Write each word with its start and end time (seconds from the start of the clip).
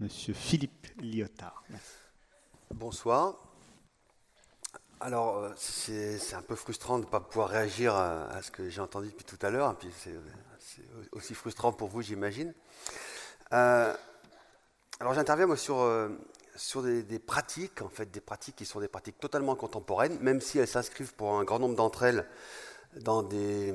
Monsieur 0.00 0.32
Philippe 0.32 0.86
Lyotard. 1.02 1.64
Bonsoir. 2.72 3.34
Alors, 5.00 5.38
euh, 5.38 5.50
c'est 5.56 6.34
un 6.34 6.42
peu 6.42 6.54
frustrant 6.54 7.00
de 7.00 7.04
ne 7.04 7.10
pas 7.10 7.18
pouvoir 7.18 7.48
réagir 7.48 7.96
à, 7.96 8.40
ce 8.40 8.52
que 8.52 8.68
j'ai 8.68 8.80
entendu 8.80 9.08
depuis 9.08 9.24
tout 9.24 9.44
à 9.44 9.50
l'heure, 9.50 9.76
c'est 9.98 10.14
aussi 11.10 11.34
frustrant 11.34 11.72
pour 11.72 11.88
vous, 11.88 12.00
j'imagine. 12.00 12.54
Euh, 13.52 13.92
alors, 15.00 15.14
j'interviens 15.14 15.56
sur, 15.56 15.80
euh, 15.80 16.10
des, 16.76 17.18
pratiques, 17.18 17.82
en 17.82 17.88
fait, 17.88 18.08
des 18.08 18.20
pratiques 18.20 18.54
qui 18.54 18.66
sont 18.66 18.78
des 18.78 18.86
pratiques 18.86 19.18
totalement 19.18 19.56
contemporaines, 19.56 20.16
même 20.20 20.40
si 20.40 20.60
elles 20.60 20.68
s'inscrivent 20.68 21.14
pour 21.14 21.36
un 21.36 21.42
grand 21.42 21.58
nombre 21.58 21.74
d'entre 21.74 22.04
elles 22.04 22.24
dans 22.96 23.22
des, 23.22 23.74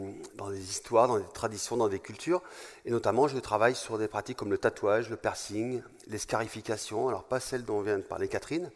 histoires, 0.57 1.07
dans 1.07 1.19
des 1.19 1.32
traditions, 1.33 1.78
dans 1.78 1.88
des 1.88 2.00
cultures. 2.00 2.42
Et 2.86 2.92
notamment, 2.92 3.28
je 3.28 3.38
travaille 3.38 3.75
sur 3.75 3.97
des 3.97 4.07
pratiques 4.07 4.38
comme 4.38 4.51
le 4.51 4.57
tatouage, 4.57 5.10
le 5.10 5.18
piercing, 5.18 5.82
les 6.07 6.18
scarifications. 6.18 7.07
Alors, 7.10 7.24
pas 7.24 7.39
celles 7.39 7.64
dont 7.64 7.82
vient 7.82 7.97
de 7.97 8.04
parler 8.04 8.28
Catherine, 8.28 8.69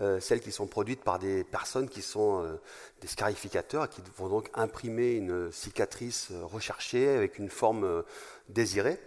euh, 0.00 0.20
celles 0.20 0.40
qui 0.40 0.52
sont 0.52 0.66
produites 0.66 1.02
par 1.02 1.18
des 1.18 1.44
personnes 1.44 1.88
qui 1.88 2.00
sont 2.00 2.42
euh, 2.42 2.60
des 3.00 3.08
scarificateurs, 3.08 3.88
qui 3.88 4.00
vont 4.16 4.28
donc 4.28 4.50
imprimer 4.54 5.12
une 5.12 5.50
cicatrice 5.52 6.28
euh, 6.30 6.44
recherchée 6.44 7.08
avec 7.08 7.38
une 7.38 7.50
forme 7.50 8.04
désirée. 8.48 8.98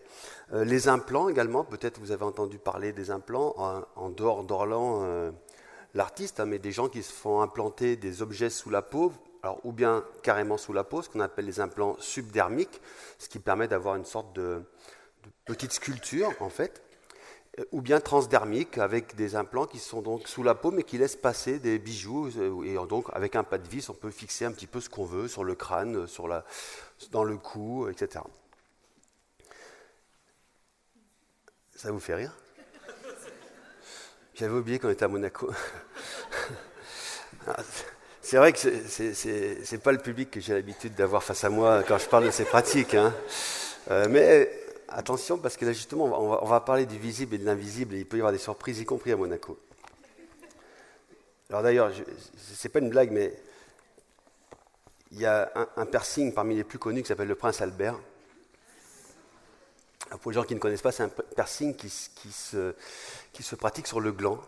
les 0.51 0.87
implants 0.87 1.29
également, 1.29 1.63
peut-être 1.63 1.99
vous 1.99 2.11
avez 2.11 2.23
entendu 2.23 2.57
parler 2.57 2.93
des 2.93 3.11
implants 3.11 3.53
en, 3.57 3.83
en 3.95 4.09
dehors 4.09 4.43
d'Orlan, 4.43 5.31
l'artiste, 5.93 6.39
hein, 6.39 6.45
mais 6.45 6.59
des 6.59 6.71
gens 6.71 6.87
qui 6.87 7.03
se 7.03 7.11
font 7.11 7.41
implanter 7.41 7.95
des 7.95 8.21
objets 8.21 8.49
sous 8.49 8.69
la 8.69 8.81
peau 8.81 9.11
ou 9.63 9.71
bien 9.71 10.03
carrément 10.23 10.57
sous 10.57 10.73
la 10.73 10.83
peau, 10.83 11.01
ce 11.01 11.09
qu'on 11.09 11.19
appelle 11.19 11.45
les 11.45 11.59
implants 11.59 11.95
subdermiques, 11.99 12.81
ce 13.19 13.29
qui 13.29 13.39
permet 13.39 13.67
d'avoir 13.67 13.95
une 13.95 14.05
sorte 14.05 14.33
de, 14.33 14.63
petite 15.45 15.71
sculpture 15.73 16.31
en 16.39 16.49
fait, 16.49 16.81
euh, 17.59 17.65
ou 17.71 17.81
bien 17.81 17.99
transdermique 17.99 18.77
avec 18.77 19.15
des 19.15 19.35
implants 19.35 19.65
qui 19.65 19.79
sont 19.79 20.01
donc 20.01 20.27
sous 20.27 20.43
la 20.43 20.55
peau 20.55 20.71
mais 20.71 20.83
qui 20.83 20.97
laissent 20.97 21.15
passer 21.15 21.59
des 21.59 21.79
bijoux 21.79 22.29
euh, 22.37 22.63
et 22.63 22.87
donc 22.87 23.07
avec 23.13 23.35
un 23.35 23.43
pas 23.43 23.57
de 23.57 23.67
vis 23.67 23.89
on 23.89 23.93
peut 23.93 24.11
fixer 24.11 24.45
un 24.45 24.51
petit 24.51 24.67
peu 24.67 24.79
ce 24.81 24.89
qu'on 24.89 25.05
veut 25.05 25.27
sur 25.27 25.43
le 25.43 25.55
crâne, 25.55 26.07
sur 26.07 26.27
la, 26.27 26.45
dans 27.11 27.23
le 27.23 27.37
cou, 27.37 27.87
etc. 27.89 28.23
Ça 31.75 31.91
vous 31.91 31.99
fait 31.99 32.15
rire? 32.15 32.33
J'avais 34.33 34.53
oublié 34.53 34.79
qu'on 34.79 34.89
était 34.89 35.05
à 35.05 35.07
Monaco. 35.07 35.51
C'est 38.27 38.37
vrai 38.37 38.53
que 38.53 38.57
ce 38.57 39.71
n'est 39.71 39.77
pas 39.77 39.91
le 39.91 39.99
public 39.99 40.31
que 40.31 40.39
j'ai 40.39 40.53
l'habitude 40.53 40.95
d'avoir 40.95 41.21
face 41.23 41.43
à 41.43 41.49
moi 41.51 41.83
quand 41.87 41.99
je 41.99 42.09
parle 42.09 42.25
de 42.25 42.31
ces 42.31 42.45
pratiques. 42.45 42.95
Hein. 42.95 43.13
Euh, 43.91 44.07
mais 44.09 44.51
attention, 44.87 45.37
parce 45.37 45.55
que 45.55 45.63
là, 45.63 45.73
justement, 45.73 46.05
on 46.05 46.45
va, 46.47 46.59
parler 46.59 46.87
du 46.87 46.97
visible 46.97 47.35
et 47.35 47.37
de 47.37 47.45
l'invisible, 47.45 47.93
et 47.93 47.99
il 47.99 48.05
peut 48.07 48.17
y 48.17 48.21
avoir 48.21 48.31
des 48.31 48.39
surprises, 48.39 48.79
y 48.79 48.85
compris 48.85 49.11
à 49.11 49.15
Monaco. 49.15 49.59
Alors 51.51 51.61
d'ailleurs, 51.61 51.91
ce 51.93 52.67
n'est 52.67 52.71
pas 52.71 52.79
une 52.79 52.89
blague, 52.89 53.11
mais 53.11 53.31
il 55.11 55.19
y 55.19 55.27
a 55.27 55.51
un, 55.77 55.85
piercing 55.85 56.33
parmi 56.33 56.55
les 56.55 56.63
plus 56.63 56.79
connus 56.79 57.03
qui 57.03 57.09
s'appelle 57.09 57.27
le 57.27 57.35
Prince 57.35 57.61
Albert. 57.61 57.99
pour 60.19 60.31
les 60.31 60.35
gens 60.35 60.45
qui 60.45 60.55
ne 60.55 60.59
connaissent 60.59 60.81
pas, 60.81 60.91
c'est 60.91 61.03
un 61.03 61.11
piercing 61.35 61.75
qui, 61.75 61.89
se, 61.89 62.73
qui 63.31 63.43
se 63.43 63.55
pratique 63.55 63.85
sur 63.85 63.99
le 63.99 64.11
gland. 64.11 64.39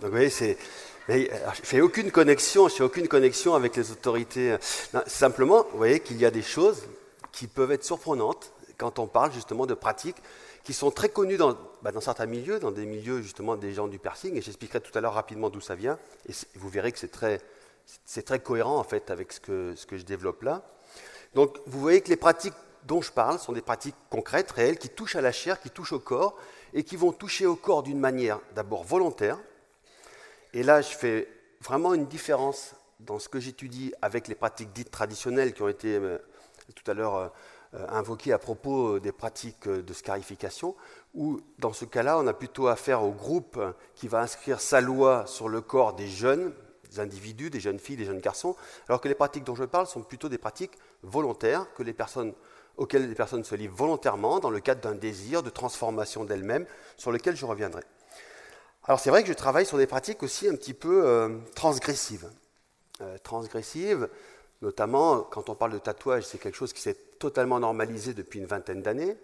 Donc 0.00 0.10
vous 0.10 0.16
voyez, 0.16 0.30
c'est 0.30 0.58
euh, 1.08 1.26
je 1.54 1.62
fais 1.62 1.80
aucune 1.80 2.10
connexion, 2.10 2.68
je 2.68 2.74
fais 2.74 2.84
aucune 2.84 3.08
connexion 3.08 3.54
avec 3.54 3.76
les 3.76 3.90
autorités. 3.90 4.56
simplement, 5.06 5.66
vous 5.72 5.78
voyez 5.78 6.00
qu'il 6.00 6.18
y 6.18 6.26
a 6.26 6.30
des 6.30 6.42
choses 6.42 6.84
qui 7.32 7.46
peuvent 7.46 7.72
être 7.72 7.84
surprenantes 7.84 8.52
quand 8.78 8.98
on 8.98 9.06
parle 9.06 9.32
justement 9.32 9.66
de 9.66 9.74
pratiques 9.74 10.22
qui 10.64 10.72
sont 10.72 10.90
très 10.90 11.08
connues 11.08 11.36
dans, 11.36 11.56
bah, 11.82 11.90
certains 12.00 12.26
milieux, 12.26 12.60
dans 12.60 12.70
des 12.70 12.86
milieux 12.86 13.20
justement 13.20 13.56
des 13.56 13.72
gens 13.72 13.88
du 13.88 13.98
piercing, 13.98 14.36
et 14.36 14.42
j'expliquerai 14.42 14.80
tout 14.80 14.96
à 14.96 15.00
l'heure 15.00 15.14
rapidement 15.14 15.50
d'où 15.50 15.60
ça 15.60 15.74
vient, 15.74 15.98
et 16.28 16.32
vous 16.54 16.68
verrez 16.68 16.92
que 16.92 16.98
c'est 16.98 17.08
très, 17.08 18.38
cohérent 18.38 18.78
en 18.78 18.84
fait 18.84 19.10
avec 19.10 19.32
ce 19.32 19.40
que 19.40 19.98
je 19.98 20.04
développe 20.04 20.42
là. 20.42 20.62
Donc 21.34 21.58
vous 21.66 21.80
voyez 21.80 22.00
que 22.00 22.10
les 22.10 22.16
pratiques 22.16 22.54
dont 22.84 23.02
je 23.02 23.12
parle 23.12 23.38
sont 23.38 23.52
des 23.52 23.62
pratiques 23.62 23.94
concrètes, 24.10 24.50
réelles, 24.52 24.78
qui 24.78 24.88
touchent 24.88 25.16
à 25.16 25.20
la 25.20 25.32
chair, 25.32 25.60
qui 25.60 25.70
touchent 25.70 25.92
au 25.92 26.00
corps, 26.00 26.36
et 26.74 26.84
qui 26.84 26.96
vont 26.96 27.12
toucher 27.12 27.46
au 27.46 27.56
corps 27.56 27.82
d'une 27.82 28.00
manière 28.00 28.40
d'abord 28.54 28.84
volontaire, 28.84 29.38
et 30.52 30.62
là, 30.62 30.80
je 30.80 30.88
fais 30.88 31.28
vraiment 31.60 31.94
une 31.94 32.06
différence 32.06 32.74
dans 33.00 33.18
ce 33.18 33.28
que 33.28 33.40
j'étudie 33.40 33.92
avec 34.00 34.28
les 34.28 34.34
pratiques 34.34 34.72
dites 34.72 34.90
traditionnelles 34.90 35.52
qui 35.54 35.62
ont 35.62 35.68
été 35.68 35.96
euh, 35.96 36.18
tout 36.74 36.88
à 36.90 36.94
l'heure 36.94 37.16
euh, 37.74 37.86
invoquées 37.88 38.32
à 38.32 38.38
propos 38.38 39.00
des 39.00 39.12
pratiques 39.12 39.68
de 39.68 39.92
scarification, 39.92 40.76
où 41.14 41.40
dans 41.58 41.72
ce 41.72 41.84
cas-là, 41.84 42.18
on 42.18 42.26
a 42.26 42.34
plutôt 42.34 42.68
affaire 42.68 43.02
au 43.02 43.12
groupe 43.12 43.58
qui 43.94 44.08
va 44.08 44.20
inscrire 44.20 44.60
sa 44.60 44.80
loi 44.80 45.24
sur 45.26 45.48
le 45.48 45.60
corps 45.60 45.94
des 45.94 46.06
jeunes 46.06 46.52
des 46.92 47.00
individus, 47.00 47.50
des 47.50 47.60
jeunes 47.60 47.78
filles, 47.78 47.96
des 47.96 48.04
jeunes 48.04 48.20
garçons, 48.20 48.56
alors 48.88 49.00
que 49.00 49.08
les 49.08 49.14
pratiques 49.14 49.44
dont 49.44 49.54
je 49.54 49.64
parle 49.64 49.86
sont 49.86 50.02
plutôt 50.02 50.28
des 50.28 50.38
pratiques 50.38 50.78
volontaires 51.02 51.66
auxquelles 52.76 53.08
les 53.08 53.14
personnes 53.14 53.44
se 53.44 53.54
livrent 53.54 53.76
volontairement 53.76 54.40
dans 54.40 54.50
le 54.50 54.60
cadre 54.60 54.80
d'un 54.80 54.94
désir 54.94 55.42
de 55.42 55.50
transformation 55.50 56.24
d'elles-mêmes, 56.24 56.66
sur 56.96 57.12
lequel 57.12 57.36
je 57.36 57.46
reviendrai. 57.46 57.82
Alors 58.84 58.98
c'est 58.98 59.10
vrai 59.10 59.22
que 59.22 59.28
je 59.28 59.34
travaille 59.34 59.64
sur 59.64 59.78
des 59.78 59.86
pratiques 59.86 60.22
aussi 60.22 60.48
un 60.48 60.56
petit 60.56 60.74
peu 60.74 61.06
euh, 61.06 61.38
transgressives. 61.54 62.28
Euh, 63.00 63.16
transgressives, 63.22 64.08
notamment 64.60 65.20
quand 65.20 65.48
on 65.48 65.54
parle 65.54 65.72
de 65.72 65.78
tatouage, 65.78 66.24
c'est 66.24 66.38
quelque 66.38 66.56
chose 66.56 66.72
qui 66.72 66.82
s'est 66.82 66.96
totalement 67.18 67.60
normalisé 67.60 68.12
depuis 68.12 68.40
une 68.40 68.46
vingtaine 68.46 68.82
d'années. 68.82 69.16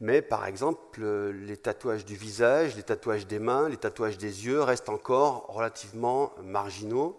Mais 0.00 0.20
par 0.20 0.46
exemple, 0.46 1.00
euh, 1.02 1.32
les 1.32 1.56
tatouages 1.56 2.04
du 2.04 2.14
visage, 2.14 2.76
les 2.76 2.82
tatouages 2.82 3.26
des 3.26 3.38
mains, 3.38 3.70
les 3.70 3.78
tatouages 3.78 4.18
des 4.18 4.46
yeux 4.46 4.60
restent 4.60 4.90
encore 4.90 5.46
relativement 5.48 6.32
marginaux, 6.42 7.18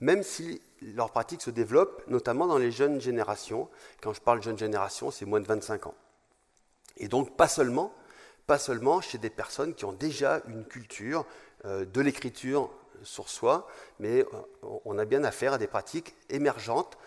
même 0.00 0.22
si 0.22 0.62
leur 0.80 1.10
pratique 1.10 1.42
se 1.42 1.50
développe, 1.50 2.02
notamment 2.08 2.46
dans 2.46 2.58
les 2.58 2.70
jeunes 2.70 2.98
générations. 2.98 3.68
Quand 4.02 4.14
je 4.14 4.22
parle 4.22 4.42
jeunes 4.42 4.58
générations, 4.58 5.10
c'est 5.10 5.26
moins 5.26 5.40
de 5.40 5.46
25 5.46 5.86
ans. 5.86 5.94
Et 6.96 7.08
donc 7.08 7.36
pas 7.36 7.48
seulement 7.48 7.92
pas 8.50 8.58
seulement 8.58 9.00
chez 9.00 9.16
des 9.16 9.30
personnes 9.30 9.74
qui 9.74 9.84
ont 9.84 9.92
déjà 9.92 10.42
une 10.48 10.64
culture 10.64 11.24
euh, 11.66 11.84
de 11.84 12.00
l'écriture 12.00 12.68
sur 13.04 13.28
soi, 13.28 13.68
mais 14.00 14.22
euh, 14.22 14.78
on 14.84 14.98
a 14.98 15.04
bien 15.04 15.22
affaire 15.22 15.52
à 15.52 15.58
des 15.58 15.68
pratiques 15.68 16.16
émergentes 16.30 16.98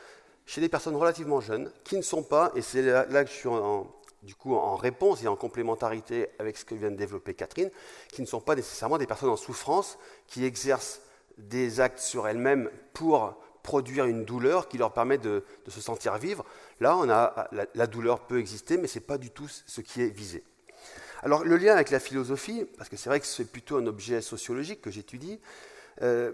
chez 0.46 0.62
des 0.62 0.70
personnes 0.70 0.96
relativement 0.96 1.42
jeunes 1.42 1.70
qui 1.84 1.98
ne 1.98 2.02
sont 2.02 2.24
pas, 2.24 2.54
et 2.56 2.62
c'est 2.62 2.82
là, 2.82 3.26
que 3.26 3.30
je 3.30 3.36
suis 3.36 3.50
en, 3.50 3.94
du 4.22 4.36
coup 4.36 4.56
en 4.56 4.78
réponse 4.78 5.22
et 5.22 5.28
en 5.28 5.36
complémentarité 5.36 6.30
avec 6.40 6.56
ce 6.56 6.64
que 6.64 6.76
vient 6.76 6.92
de 6.92 6.96
développer 6.96 7.34
Catherine, 7.34 7.72
qui 8.14 8.22
ne 8.22 8.26
sont 8.26 8.40
pas 8.40 8.56
nécessairement 8.56 8.98
des 8.98 9.06
personnes 9.06 9.28
en 9.28 9.36
souffrance 9.36 9.98
qui 10.28 10.46
exercent 10.46 11.02
des 11.38 11.82
actes 11.82 12.00
sur 12.00 12.26
elles-mêmes 12.26 12.72
pour 12.94 13.36
produire 13.64 14.06
une 14.06 14.24
douleur 14.24 14.70
qui 14.70 14.78
leur 14.78 14.94
permet 14.94 15.18
de, 15.18 15.44
se 15.68 15.82
sentir 15.82 16.18
vivre. 16.18 16.46
Là, 16.80 16.96
on 16.96 17.10
a, 17.10 17.50
la, 17.52 17.66
la 17.76 17.88
douleur 17.88 18.22
peut 18.22 18.40
exister, 18.40 18.78
mais 18.78 18.88
ce 18.88 19.00
n'est 19.00 19.06
pas 19.06 19.18
du 19.18 19.30
tout 19.30 19.50
ce 19.50 19.82
qui 19.82 20.02
est 20.02 20.08
visé. 20.08 20.42
Alors 21.24 21.46
le 21.46 21.56
lien 21.56 21.74
avec 21.74 21.90
la 21.90 22.02
philosophie, 22.02 22.66
parce 22.78 22.90
que 22.90 22.98
c'est 22.98 23.08
vrai 23.08 23.22
que 23.22 23.26
c'est 23.26 23.46
plutôt 23.46 23.78
un 23.78 23.88
objet 23.88 24.22
sociologique 24.22 24.82
que 24.82 24.92
j'étudie, 24.92 25.40
euh, 26.02 26.34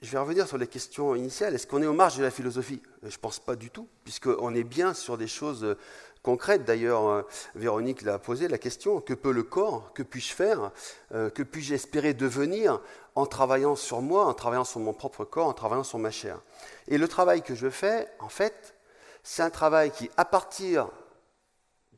je 0.00 0.10
vais 0.10 0.16
revenir 0.16 0.48
sur 0.48 0.56
les 0.56 0.66
questions 0.66 1.14
initiales. 1.14 1.54
Est-ce 1.54 1.66
qu'on 1.66 1.82
est 1.82 1.86
aux 1.86 1.92
marges 1.92 2.16
de 2.16 2.22
la 2.22 2.30
philosophie? 2.30 2.80
Je 3.02 3.08
ne 3.08 3.20
pense 3.20 3.38
pas 3.38 3.56
du 3.56 3.68
tout, 3.68 3.86
puisqu'on 4.04 4.54
est 4.54 4.64
bien 4.64 4.94
sur 4.94 5.18
des 5.18 5.26
choses 5.26 5.64
euh, 5.64 5.76
concrètes. 6.22 6.64
D'ailleurs, 6.64 7.06
euh, 7.06 7.22
Véronique 7.54 8.00
l'a 8.00 8.18
posé 8.18 8.48
la 8.48 8.56
question, 8.56 9.02
que 9.02 9.12
peut 9.12 9.32
le 9.32 9.42
corps? 9.42 9.92
Que 9.92 10.02
puis-je 10.02 10.32
faire? 10.32 10.70
Que 11.10 11.42
puis-je 11.42 11.74
espérer 11.74 12.14
devenir 12.14 12.80
en 13.16 13.26
travaillant 13.26 13.76
sur 13.76 14.00
moi, 14.00 14.24
en 14.24 14.32
travaillant 14.32 14.64
sur 14.64 14.80
mon 14.80 14.94
propre 14.94 15.26
corps, 15.26 15.46
en 15.46 15.52
travaillant 15.52 15.84
sur 15.84 15.98
ma 15.98 16.10
chair? 16.10 16.40
Et 16.88 16.96
le 16.96 17.06
travail 17.06 17.42
que 17.42 17.54
je 17.54 17.68
fais, 17.68 18.08
en 18.18 18.30
fait, 18.30 18.74
c'est 19.22 19.42
un 19.42 19.50
travail 19.50 19.90
qui, 19.90 20.10
à 20.16 20.24
partir 20.24 20.88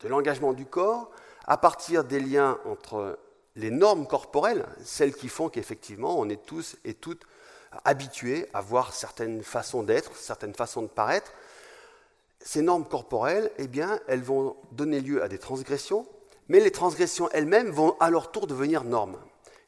de 0.00 0.08
l'engagement 0.08 0.52
du 0.52 0.66
corps, 0.66 1.10
à 1.48 1.56
partir 1.56 2.04
des 2.04 2.20
liens 2.20 2.58
entre 2.66 3.18
les 3.56 3.70
normes 3.70 4.06
corporelles, 4.06 4.66
celles 4.84 5.14
qui 5.14 5.28
font 5.28 5.48
qu'effectivement 5.48 6.16
on 6.18 6.28
est 6.28 6.44
tous 6.44 6.76
et 6.84 6.94
toutes 6.94 7.24
habitués 7.84 8.46
à 8.52 8.60
voir 8.60 8.92
certaines 8.92 9.42
façons 9.42 9.82
d'être, 9.82 10.14
certaines 10.14 10.54
façons 10.54 10.82
de 10.82 10.88
paraître, 10.88 11.32
ces 12.40 12.62
normes 12.62 12.84
corporelles, 12.84 13.50
eh 13.58 13.66
bien, 13.66 13.98
elles 14.06 14.22
vont 14.22 14.56
donner 14.72 15.00
lieu 15.00 15.22
à 15.22 15.28
des 15.28 15.38
transgressions, 15.38 16.06
mais 16.48 16.60
les 16.60 16.70
transgressions 16.70 17.28
elles-mêmes 17.32 17.70
vont 17.70 17.96
à 17.98 18.10
leur 18.10 18.30
tour 18.30 18.46
devenir 18.46 18.84
normes. 18.84 19.18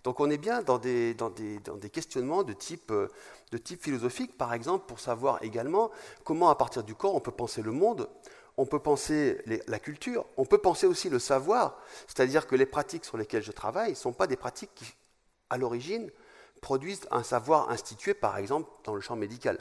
Donc 0.05 0.21
on 0.21 0.31
est 0.31 0.38
bien 0.38 0.62
dans 0.62 0.79
des, 0.79 1.15
dans 1.15 1.31
des, 1.31 1.59
dans 1.61 1.77
des 1.77 1.91
questionnements 1.91 2.43
de 2.43 2.53
type, 2.53 2.93
de 2.93 3.59
type 3.59 3.82
philosophique, 3.82 4.37
par 4.37 4.53
exemple, 4.55 4.85
pour 4.87 5.00
savoir 5.00 5.43
également 5.43 5.91
comment 6.25 6.50
à 6.50 6.55
partir 6.55 6.85
du 6.85 6.94
corps 6.94 7.15
on 7.15 7.21
peut 7.21 7.32
penser 7.32 7.62
le 7.62 7.73
monde, 7.73 8.09
on 8.60 8.66
peut 8.66 8.78
penser 8.78 9.38
la 9.66 9.78
culture, 9.78 10.26
on 10.36 10.44
peut 10.44 10.58
penser 10.58 10.86
aussi 10.86 11.08
le 11.08 11.18
savoir, 11.18 11.78
c'est-à-dire 12.06 12.46
que 12.46 12.54
les 12.54 12.66
pratiques 12.66 13.06
sur 13.06 13.16
lesquelles 13.16 13.42
je 13.42 13.52
travaille 13.52 13.90
ne 13.90 13.96
sont 13.96 14.12
pas 14.12 14.26
des 14.26 14.36
pratiques 14.36 14.70
qui, 14.74 14.84
à 15.48 15.56
l'origine, 15.56 16.10
produisent 16.60 17.06
un 17.10 17.22
savoir 17.22 17.70
institué, 17.70 18.12
par 18.12 18.36
exemple, 18.36 18.70
dans 18.84 18.94
le 18.94 19.00
champ 19.00 19.16
médical. 19.16 19.58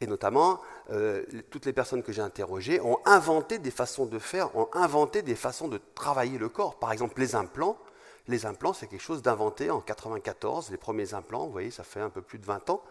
Et 0.00 0.08
notamment, 0.08 0.60
euh, 0.90 1.22
toutes 1.48 1.64
les 1.64 1.72
personnes 1.72 2.02
que 2.02 2.10
j'ai 2.10 2.22
interrogées 2.22 2.80
ont 2.80 2.98
inventé 3.04 3.60
des 3.60 3.70
façons 3.70 4.04
de 4.04 4.18
faire, 4.18 4.56
ont 4.56 4.68
inventé 4.72 5.22
des 5.22 5.36
façons 5.36 5.68
de 5.68 5.80
travailler 5.94 6.36
le 6.36 6.48
corps. 6.48 6.80
Par 6.80 6.90
exemple, 6.90 7.20
les 7.20 7.36
implants, 7.36 7.78
Les 8.26 8.46
implants, 8.46 8.72
c'est 8.72 8.86
quelque 8.86 9.02
chose 9.02 9.20
d'inventé 9.20 9.70
en 9.70 9.82
94. 9.82 10.70
Les 10.70 10.78
premiers 10.78 11.12
implants, 11.12 11.44
vous 11.44 11.52
voyez, 11.52 11.70
ça 11.70 11.84
fait 11.84 12.00
un 12.00 12.08
peu 12.08 12.22
plus 12.22 12.38
de 12.38 12.46
20 12.46 12.70
ans. 12.70 12.82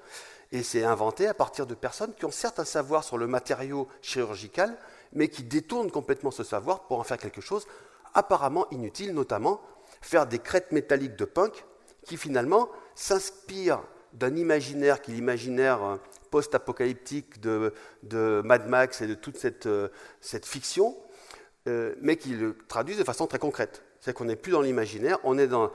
Et 0.51 0.61
c'est 0.61 0.83
inventé 0.83 1.27
à 1.27 1.33
partir 1.33 1.65
de 1.65 1.73
personnes 1.73 2.13
qui 2.13 2.25
ont 2.25 2.31
certes 2.31 2.59
un 2.59 2.65
savoir 2.65 3.03
sur 3.03 3.17
le 3.17 3.25
matériau 3.25 3.87
chirurgical, 4.03 4.77
mais 5.13 5.27
qui 5.27 5.43
détournent 5.43 5.91
complètement 5.91 6.31
ce 6.31 6.43
savoir 6.43 6.87
pour 6.87 6.99
en 6.99 7.03
faire 7.03 7.17
quelque 7.17 7.41
chose 7.41 7.65
apparemment 8.13 8.67
inutile, 8.71 9.13
notamment 9.13 9.61
faire 10.01 10.27
des 10.27 10.39
crêtes 10.39 10.71
métalliques 10.71 11.15
de 11.15 11.25
punk 11.25 11.65
qui 12.05 12.17
finalement 12.17 12.69
s'inspirent 12.95 13.83
d'un 14.13 14.35
imaginaire 14.35 15.01
qui 15.01 15.11
est 15.11 15.15
l'imaginaire 15.15 15.83
euh, 15.83 15.95
post-apocalyptique 16.29 17.39
de, 17.41 17.73
Mad 18.43 18.67
Max 18.67 19.01
et 19.01 19.07
de 19.07 19.13
toute 19.13 19.37
cette, 19.37 19.65
euh, 19.65 19.89
fiction, 20.43 20.95
euh, 21.67 21.95
mais 22.01 22.17
qui 22.17 22.29
le 22.29 22.55
traduisent 22.67 22.99
de 22.99 23.03
façon 23.03 23.27
très 23.27 23.39
concrète. 23.39 23.83
C'est 23.99 24.13
qu'on 24.13 24.25
n'est 24.25 24.35
plus 24.35 24.51
dans 24.51 24.61
l'imaginaire, 24.61 25.17
on 25.23 25.37
est 25.37 25.47
dans 25.47 25.71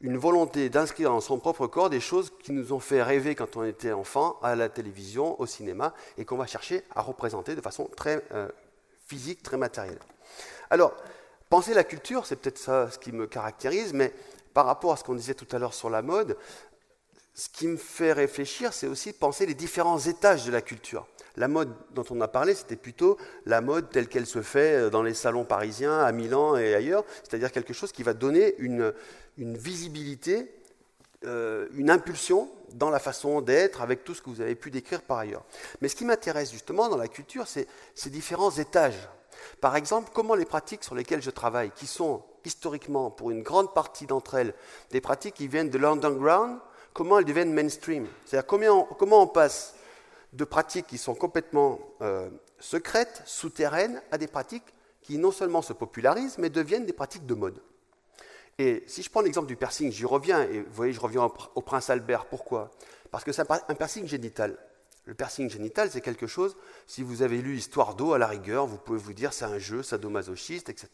une 0.00 0.18
volonté 0.18 0.68
d'inscrire 0.68 1.10
dans 1.10 1.20
son 1.20 1.38
propre 1.38 1.66
corps 1.66 1.90
des 1.90 2.00
choses 2.00 2.32
qui 2.42 2.52
nous 2.52 2.72
ont 2.72 2.80
fait 2.80 3.02
rêver 3.02 3.34
quand 3.34 3.56
on 3.56 3.64
était 3.64 3.92
enfant 3.92 4.38
à 4.42 4.54
la 4.54 4.68
télévision, 4.68 5.40
au 5.40 5.46
cinéma, 5.46 5.94
et 6.18 6.24
qu'on 6.24 6.36
va 6.36 6.46
chercher 6.46 6.82
à 6.94 7.02
représenter 7.02 7.54
de 7.54 7.60
façon 7.60 7.88
très 7.96 8.22
physique, 9.06 9.42
très 9.42 9.56
matérielle. 9.56 9.98
Alors, 10.70 10.92
penser 11.48 11.74
la 11.74 11.84
culture, 11.84 12.26
c'est 12.26 12.36
peut-être 12.36 12.58
ça 12.58 12.90
ce 12.90 12.98
qui 12.98 13.12
me 13.12 13.26
caractérise, 13.26 13.92
mais 13.92 14.12
par 14.52 14.66
rapport 14.66 14.92
à 14.92 14.96
ce 14.96 15.04
qu'on 15.04 15.14
disait 15.14 15.34
tout 15.34 15.48
à 15.54 15.58
l'heure 15.58 15.74
sur 15.74 15.90
la 15.90 16.02
mode, 16.02 16.36
ce 17.34 17.48
qui 17.48 17.66
me 17.66 17.76
fait 17.76 18.12
réfléchir, 18.12 18.72
c'est 18.72 18.86
aussi 18.86 19.12
penser 19.12 19.44
les 19.46 19.54
différents 19.54 19.98
étages 19.98 20.46
de 20.46 20.50
la 20.50 20.62
culture. 20.62 21.06
La 21.36 21.48
mode 21.48 21.72
dont 21.94 22.04
on 22.10 22.20
a 22.20 22.28
parlé, 22.28 22.54
c'était 22.54 22.76
plutôt 22.76 23.18
la 23.44 23.60
mode 23.60 23.90
telle 23.90 24.08
qu'elle 24.08 24.26
se 24.26 24.42
fait 24.42 24.86
euh, 24.86 24.90
dans 24.90 25.02
les 25.02 25.14
salons 25.14 25.44
parisiens, 25.44 25.98
à 25.98 26.12
Milan 26.12 26.56
et 26.56 26.74
ailleurs, 26.74 27.04
c'est-à-dire 27.22 27.52
quelque 27.52 27.74
chose 27.74 27.92
qui 27.92 28.02
va 28.02 28.14
donner 28.14 28.54
une, 28.58 28.92
visibilité, 29.36 30.50
euh, 31.24 31.66
une 31.74 31.90
impulsion 31.90 32.50
dans 32.72 32.90
la 32.90 32.98
façon 32.98 33.40
d'être 33.40 33.82
avec 33.82 34.04
tout 34.04 34.14
ce 34.14 34.22
que 34.22 34.30
vous 34.30 34.40
avez 34.40 34.54
pu 34.54 34.70
décrire 34.70 35.02
par 35.02 35.18
ailleurs. 35.18 35.44
Mais 35.80 35.88
ce 35.88 35.96
qui 35.96 36.04
m'intéresse 36.04 36.52
justement 36.52 36.88
dans 36.88 36.96
la 36.96 37.08
culture, 37.08 37.46
c'est 37.46 37.66
ces 37.94 38.10
différents 38.10 38.50
étages. 38.50 39.08
Par 39.60 39.76
exemple, 39.76 40.10
comment 40.12 40.34
les 40.34 40.44
pratiques 40.44 40.84
sur 40.84 40.94
lesquelles 40.94 41.22
je 41.22 41.30
travaille, 41.30 41.70
qui 41.70 41.86
sont 41.86 42.22
historiquement, 42.44 43.10
pour 43.10 43.30
une 43.30 43.42
grande 43.42 43.74
partie 43.74 44.06
d'entre 44.06 44.36
elles, 44.36 44.54
des 44.90 45.00
pratiques 45.00 45.34
qui 45.34 45.48
viennent 45.48 45.70
de 45.70 45.78
l'underground, 45.78 46.58
comment 46.92 47.18
elles 47.18 47.24
deviennent 47.24 47.52
mainstream? 47.52 48.06
C'est-à-dire 48.24 48.46
comment, 48.46 49.22
on 49.22 49.26
passe 49.26 49.74
de 50.32 50.44
pratiques 50.44 50.86
qui 50.86 50.98
sont 50.98 51.14
complètement 51.14 51.78
euh, 52.02 52.30
secrètes, 52.58 53.22
souterraines, 53.24 54.02
à 54.10 54.18
des 54.18 54.26
pratiques 54.26 54.74
qui 55.02 55.18
non 55.18 55.30
seulement 55.30 55.62
se 55.62 55.72
popularisent, 55.72 56.38
mais 56.38 56.50
deviennent 56.50 56.86
des 56.86 56.92
pratiques 56.92 57.26
de 57.26 57.34
mode. 57.34 57.62
Et 58.58 58.82
si 58.86 59.02
je 59.02 59.10
prends 59.10 59.20
l'exemple 59.20 59.46
du 59.46 59.56
piercing, 59.56 59.92
j'y 59.92 60.04
reviens, 60.04 60.42
et 60.42 60.60
vous 60.62 60.72
voyez, 60.72 60.92
je 60.92 61.00
reviens 61.00 61.30
au, 61.54 61.62
prince 61.62 61.90
Albert. 61.90 62.26
Pourquoi? 62.26 62.70
Parce 63.10 63.22
que 63.22 63.32
c'est 63.32 63.48
un 63.50 63.74
piercing 63.74 64.06
génital. 64.06 64.58
Le 65.04 65.14
piercing 65.14 65.48
génital, 65.48 65.90
c'est 65.90 66.00
quelque 66.00 66.26
chose, 66.26 66.56
si 66.86 67.02
vous 67.02 67.22
avez 67.22 67.40
lu 67.40 67.56
Histoire 67.56 67.94
d'eau, 67.94 68.12
à 68.12 68.18
la 68.18 68.26
rigueur, 68.26 68.66
vous 68.66 68.78
pouvez 68.78 68.98
vous 68.98 69.12
dire 69.12 69.32
c'est 69.32 69.44
un 69.44 69.58
jeu 69.58 69.82
sadomasochiste, 69.82 70.68
etc. 70.68 70.90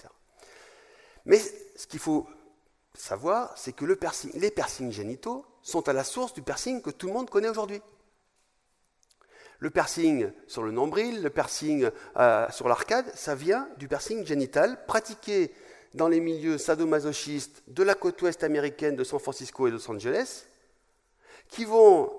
Mais 1.24 1.38
ce 1.76 1.86
qu'il 1.86 2.00
faut 2.00 2.26
savoir, 2.94 3.56
c'est 3.56 3.72
que 3.72 3.86
le 3.86 3.98
les 4.34 4.50
piercings 4.50 4.92
génitaux 4.92 5.46
sont 5.62 5.88
à 5.88 5.94
la 5.94 6.04
source 6.04 6.34
du 6.34 6.42
piercing 6.42 6.82
que 6.82 6.90
tout 6.90 7.06
le 7.06 7.14
monde 7.14 7.30
connaît 7.30 7.48
aujourd'hui. 7.48 7.80
Le 9.62 9.70
piercing 9.70 10.28
sur 10.48 10.64
le 10.64 10.72
nombril, 10.72 11.22
le 11.22 11.30
piercing 11.30 11.88
euh, 12.16 12.50
sur 12.50 12.66
l'arcade, 12.66 13.06
ça 13.14 13.36
vient 13.36 13.68
du 13.78 13.86
piercing 13.86 14.26
génital 14.26 14.84
pratiqué 14.86 15.52
dans 15.94 16.08
les 16.08 16.18
milieux 16.18 16.58
sadomasochistes 16.58 17.62
de 17.68 17.84
la 17.84 17.94
côte 17.94 18.20
ouest 18.22 18.42
américaine 18.42 18.96
de 18.96 19.04
San 19.04 19.20
Francisco 19.20 19.68
et 19.68 19.70
Los 19.70 19.88
Angeles, 19.88 20.46
qui 21.46 21.64
vont, 21.64 22.12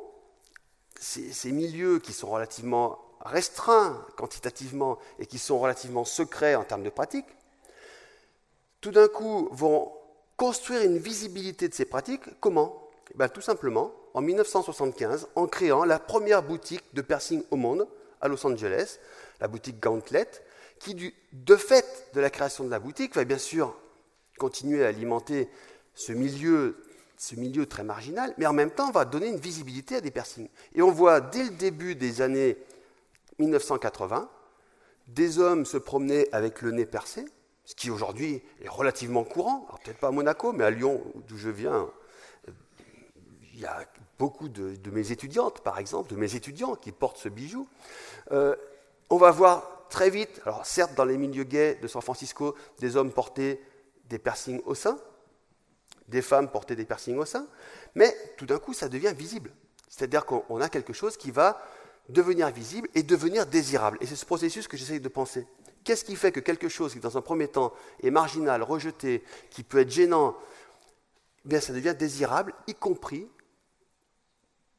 ces, 0.97 1.33
ces 1.33 1.51
milieux 1.51 1.99
qui 1.99 2.13
sont 2.13 2.29
relativement 2.29 2.97
restreints 3.19 4.01
quantitativement 4.15 4.97
et 5.19 5.25
qui 5.25 5.37
sont 5.37 5.59
relativement 5.59 6.05
secrets 6.05 6.55
en 6.55 6.63
termes 6.63 6.83
de 6.83 6.89
pratique, 6.89 7.27
tout 8.79 8.91
d'un 8.91 9.09
coup 9.09 9.49
vont 9.51 9.91
construire 10.37 10.83
une 10.83 10.97
visibilité 10.97 11.67
de 11.67 11.73
ces 11.73 11.83
pratiques. 11.83 12.39
Comment? 12.39 12.89
Eh 13.11 13.17
ben, 13.17 13.27
Tout 13.27 13.41
simplement 13.41 13.91
en 14.13 14.21
1975 14.21 15.27
en 15.35 15.47
créant 15.47 15.85
la 15.85 15.99
première 15.99 16.43
boutique 16.43 16.83
de 16.93 17.01
piercing 17.01 17.43
au 17.51 17.55
monde 17.55 17.87
à 18.21 18.27
Los 18.27 18.45
Angeles, 18.45 18.99
la 19.41 19.47
boutique 19.47 19.81
Gauntlet, 19.81 20.29
qui, 20.79 21.13
de 21.31 21.55
fait 21.55 22.09
de 22.13 22.21
la 22.21 22.29
création 22.29 22.63
de 22.63 22.69
la 22.69 22.79
boutique, 22.79 23.15
va 23.15 23.23
bien 23.23 23.37
sûr 23.37 23.75
continuer 24.37 24.83
à 24.83 24.89
alimenter 24.89 25.49
ce 25.95 26.11
milieu, 26.13 26.75
très 27.69 27.83
marginal, 27.83 28.33
mais 28.37 28.45
en 28.45 28.53
même 28.53 28.71
temps 28.71 28.91
va 28.91 29.05
donner 29.05 29.27
une 29.27 29.37
visibilité 29.37 29.97
à 29.97 30.01
des 30.01 30.11
piercings. 30.11 30.49
Et 30.75 30.81
on 30.81 30.91
voit 30.91 31.21
dès 31.21 31.43
le 31.43 31.51
début 31.51 31.95
des 31.95 32.21
années 32.21 32.57
1980, 33.39 34.29
des 35.07 35.39
hommes 35.39 35.65
se 35.65 35.77
promener 35.77 36.27
avec 36.31 36.61
le 36.61 36.71
nez 36.71 36.85
percé, 36.85 37.25
ce 37.65 37.75
qui 37.75 37.89
aujourd'hui 37.89 38.41
est 38.61 38.69
relativement 38.69 39.23
courant, 39.23 39.67
peut-être 39.83 39.99
pas 39.99 40.09
à 40.09 40.11
Monaco, 40.11 40.51
mais 40.51 40.65
à 40.65 40.69
Lyon, 40.69 41.01
d'où 41.27 41.37
je 41.37 41.49
viens, 41.49 41.89
il 43.53 43.59
y 43.59 43.65
a 43.65 43.85
beaucoup 44.17 44.49
de, 44.49 44.77
mes 44.91 45.11
étudiantes, 45.11 45.61
par 45.61 45.79
exemple, 45.79 46.09
de 46.09 46.15
mes 46.15 46.35
étudiants 46.35 46.75
qui 46.75 46.91
portent 46.91 47.17
ce 47.17 47.29
bijou. 47.29 47.67
Euh, 48.31 48.55
on 49.09 49.17
va 49.17 49.31
voir 49.31 49.87
très 49.89 50.09
vite, 50.09 50.41
alors 50.45 50.65
certes 50.65 50.95
dans 50.95 51.05
les 51.05 51.17
milieux 51.17 51.43
gays 51.43 51.75
de 51.81 51.87
San 51.87 52.01
Francisco, 52.01 52.55
des 52.79 52.95
hommes 52.95 53.11
porter 53.11 53.61
des 54.09 54.17
piercings 54.17 54.61
au 54.65 54.73
sein, 54.73 54.97
des 56.07 56.21
femmes 56.21 56.49
porter 56.49 56.75
des 56.75 56.85
piercings 56.85 57.17
au 57.17 57.25
sein, 57.25 57.45
mais 57.95 58.15
tout 58.37 58.45
d'un 58.45 58.57
coup 58.57 58.73
ça 58.73 58.89
devient 58.89 59.13
visible. 59.15 59.51
C'est-à-dire 59.87 60.25
qu'on 60.25 60.59
a 60.59 60.69
quelque 60.69 60.93
chose 60.93 61.17
qui 61.17 61.29
va 61.29 61.61
devenir 62.09 62.49
visible 62.49 62.89
et 62.95 63.03
devenir 63.03 63.45
désirable. 63.45 63.97
Et 64.01 64.07
c'est 64.07 64.15
ce 64.15 64.25
processus 64.25 64.67
que 64.67 64.75
j'essaye 64.75 64.99
de 64.99 65.07
penser. 65.07 65.47
Qu'est-ce 65.83 66.03
qui 66.03 66.15
fait 66.15 66.31
que 66.31 66.39
quelque 66.39 66.69
chose 66.69 66.93
qui, 66.93 66.99
dans 66.99 67.17
un 67.17 67.21
premier 67.21 67.47
temps, 67.47 67.73
est 68.01 68.09
marginal, 68.09 68.63
rejeté, 68.63 69.23
qui 69.51 69.63
peut 69.63 69.79
être 69.79 69.91
gênant, 69.91 70.35
eh 71.45 71.49
bien, 71.49 71.59
ça 71.59 71.73
devient 71.73 71.95
désirable, 71.97 72.53
y 72.67 72.73
compris 72.73 73.27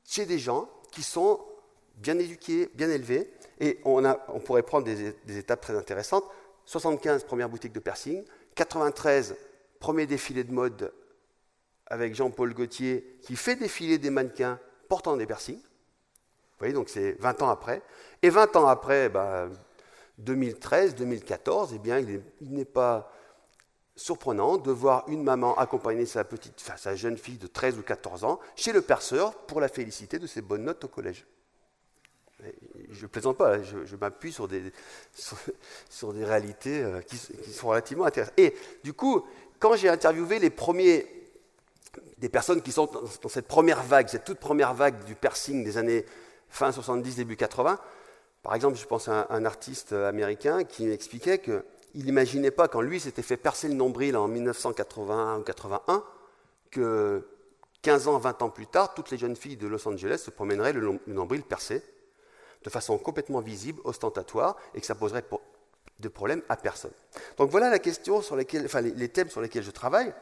chez 0.04 0.26
des 0.26 0.38
gens 0.38 0.68
qui 0.92 1.02
sont 1.02 1.40
bien 1.96 2.18
éduqués, 2.18 2.70
bien 2.74 2.90
élevés. 2.90 3.32
Et 3.60 3.80
on, 3.84 4.02
pourrait 4.44 4.62
prendre 4.62 4.84
des, 4.84 5.38
étapes 5.38 5.60
très 5.60 5.76
intéressantes. 5.76 6.24
75, 6.66 7.24
première 7.24 7.48
boutique 7.48 7.72
de 7.72 7.80
piercing. 7.80 8.24
93, 8.54 9.36
premier 9.78 10.06
défilé 10.06 10.44
de 10.44 10.52
mode 10.52 10.92
avec 11.86 12.14
Jean-Paul 12.14 12.54
Gaultier, 12.54 13.18
qui 13.22 13.36
fait 13.36 13.56
défiler 13.56 13.98
des 13.98 14.10
mannequins 14.10 14.58
portant 14.88 15.16
des 15.16 15.26
piercings. 15.26 15.58
Vous 15.58 16.58
voyez, 16.58 16.72
donc 16.72 16.88
c'est 16.88 17.12
20 17.20 17.42
ans 17.42 17.50
après. 17.50 17.82
Et 18.22 18.30
20 18.30 18.56
ans 18.56 18.66
après, 18.66 19.08
bah, 19.08 19.48
2013, 20.18 20.94
2014, 20.94 21.72
eh 21.74 21.78
bien, 21.78 21.98
il 21.98 22.22
n'est 22.40 22.64
pas 22.64 23.12
surprenant 23.96 24.56
de 24.56 24.72
voir 24.72 25.04
une 25.08 25.22
maman 25.22 25.56
accompagner 25.56 26.06
sa, 26.06 26.24
petite, 26.24 26.60
sa 26.76 26.96
jeune 26.96 27.16
fille 27.16 27.38
de 27.38 27.46
13 27.46 27.78
ou 27.78 27.82
14 27.82 28.24
ans 28.24 28.40
chez 28.56 28.72
le 28.72 28.82
perceur 28.82 29.34
pour 29.34 29.60
la 29.60 29.68
féliciter 29.68 30.18
de 30.18 30.26
ses 30.26 30.42
bonnes 30.42 30.64
notes 30.64 30.84
au 30.84 30.88
collège. 30.88 31.26
Je 32.90 33.02
ne 33.02 33.06
plaisante 33.06 33.38
pas, 33.38 33.62
je, 33.62 33.96
m'appuie 33.96 34.32
sur 34.32 34.48
des, 34.48 34.72
sur, 35.88 36.12
des 36.12 36.24
réalités 36.24 36.82
euh, 36.82 37.00
qui, 37.00 37.16
sont 37.16 37.68
relativement 37.68 38.04
intéressantes. 38.04 38.38
Et 38.38 38.54
du 38.82 38.92
coup, 38.92 39.24
quand 39.58 39.76
j'ai 39.76 39.88
interviewé 39.88 40.38
les 40.38 40.50
premiers, 40.50 41.06
des 42.18 42.28
personnes 42.28 42.60
qui 42.60 42.72
sont 42.72 42.90
dans 43.22 43.28
cette 43.28 43.46
première 43.46 43.82
vague, 43.82 44.08
cette 44.08 44.24
toute 44.24 44.40
première 44.40 44.74
vague 44.74 45.04
du 45.04 45.14
piercing 45.14 45.64
des 45.64 45.78
années 45.78 46.04
fin 46.48 46.70
70, 46.70 47.16
début 47.16 47.36
80, 47.36 47.78
par 48.42 48.54
exemple, 48.54 48.76
je 48.76 48.84
pense 48.84 49.08
à 49.08 49.26
un, 49.30 49.44
artiste 49.46 49.92
américain 49.92 50.64
qui 50.64 50.84
m'expliquait 50.86 51.38
qu'il 51.94 52.04
n'imaginait 52.04 52.50
pas, 52.50 52.68
quand 52.68 52.80
lui 52.80 52.98
s'était 53.00 53.22
fait 53.22 53.36
percer 53.36 53.68
le 53.68 53.74
nombril 53.74 54.16
en 54.16 54.26
1981 54.26 55.38
ou 55.38 55.42
81, 55.42 56.04
que 56.70 57.26
15 57.82 58.08
ans, 58.08 58.18
20 58.18 58.42
ans 58.42 58.50
plus 58.50 58.66
tard, 58.66 58.94
toutes 58.94 59.10
les 59.10 59.18
jeunes 59.18 59.36
filles 59.36 59.56
de 59.56 59.66
Los 59.66 59.86
Angeles 59.86 60.18
se 60.18 60.30
promèneraient 60.30 60.72
le, 60.72 60.98
nombril 61.06 61.42
percé, 61.42 61.82
de 62.64 62.70
façon 62.70 62.98
complètement 62.98 63.40
visible, 63.40 63.80
ostentatoire, 63.84 64.56
et 64.74 64.80
que 64.80 64.86
ça 64.86 64.94
poserait 64.94 65.24
de 66.00 66.08
problème 66.08 66.42
à 66.48 66.56
personne. 66.56 66.90
Donc 67.38 67.50
voilà 67.50 67.70
la 67.70 67.78
question 67.78 68.22
sur 68.22 68.36
les, 68.36 68.44
thèmes 68.44 69.28
sur 69.28 69.40
lesquels 69.40 69.62
je 69.62 69.70
travaille. 69.70 70.12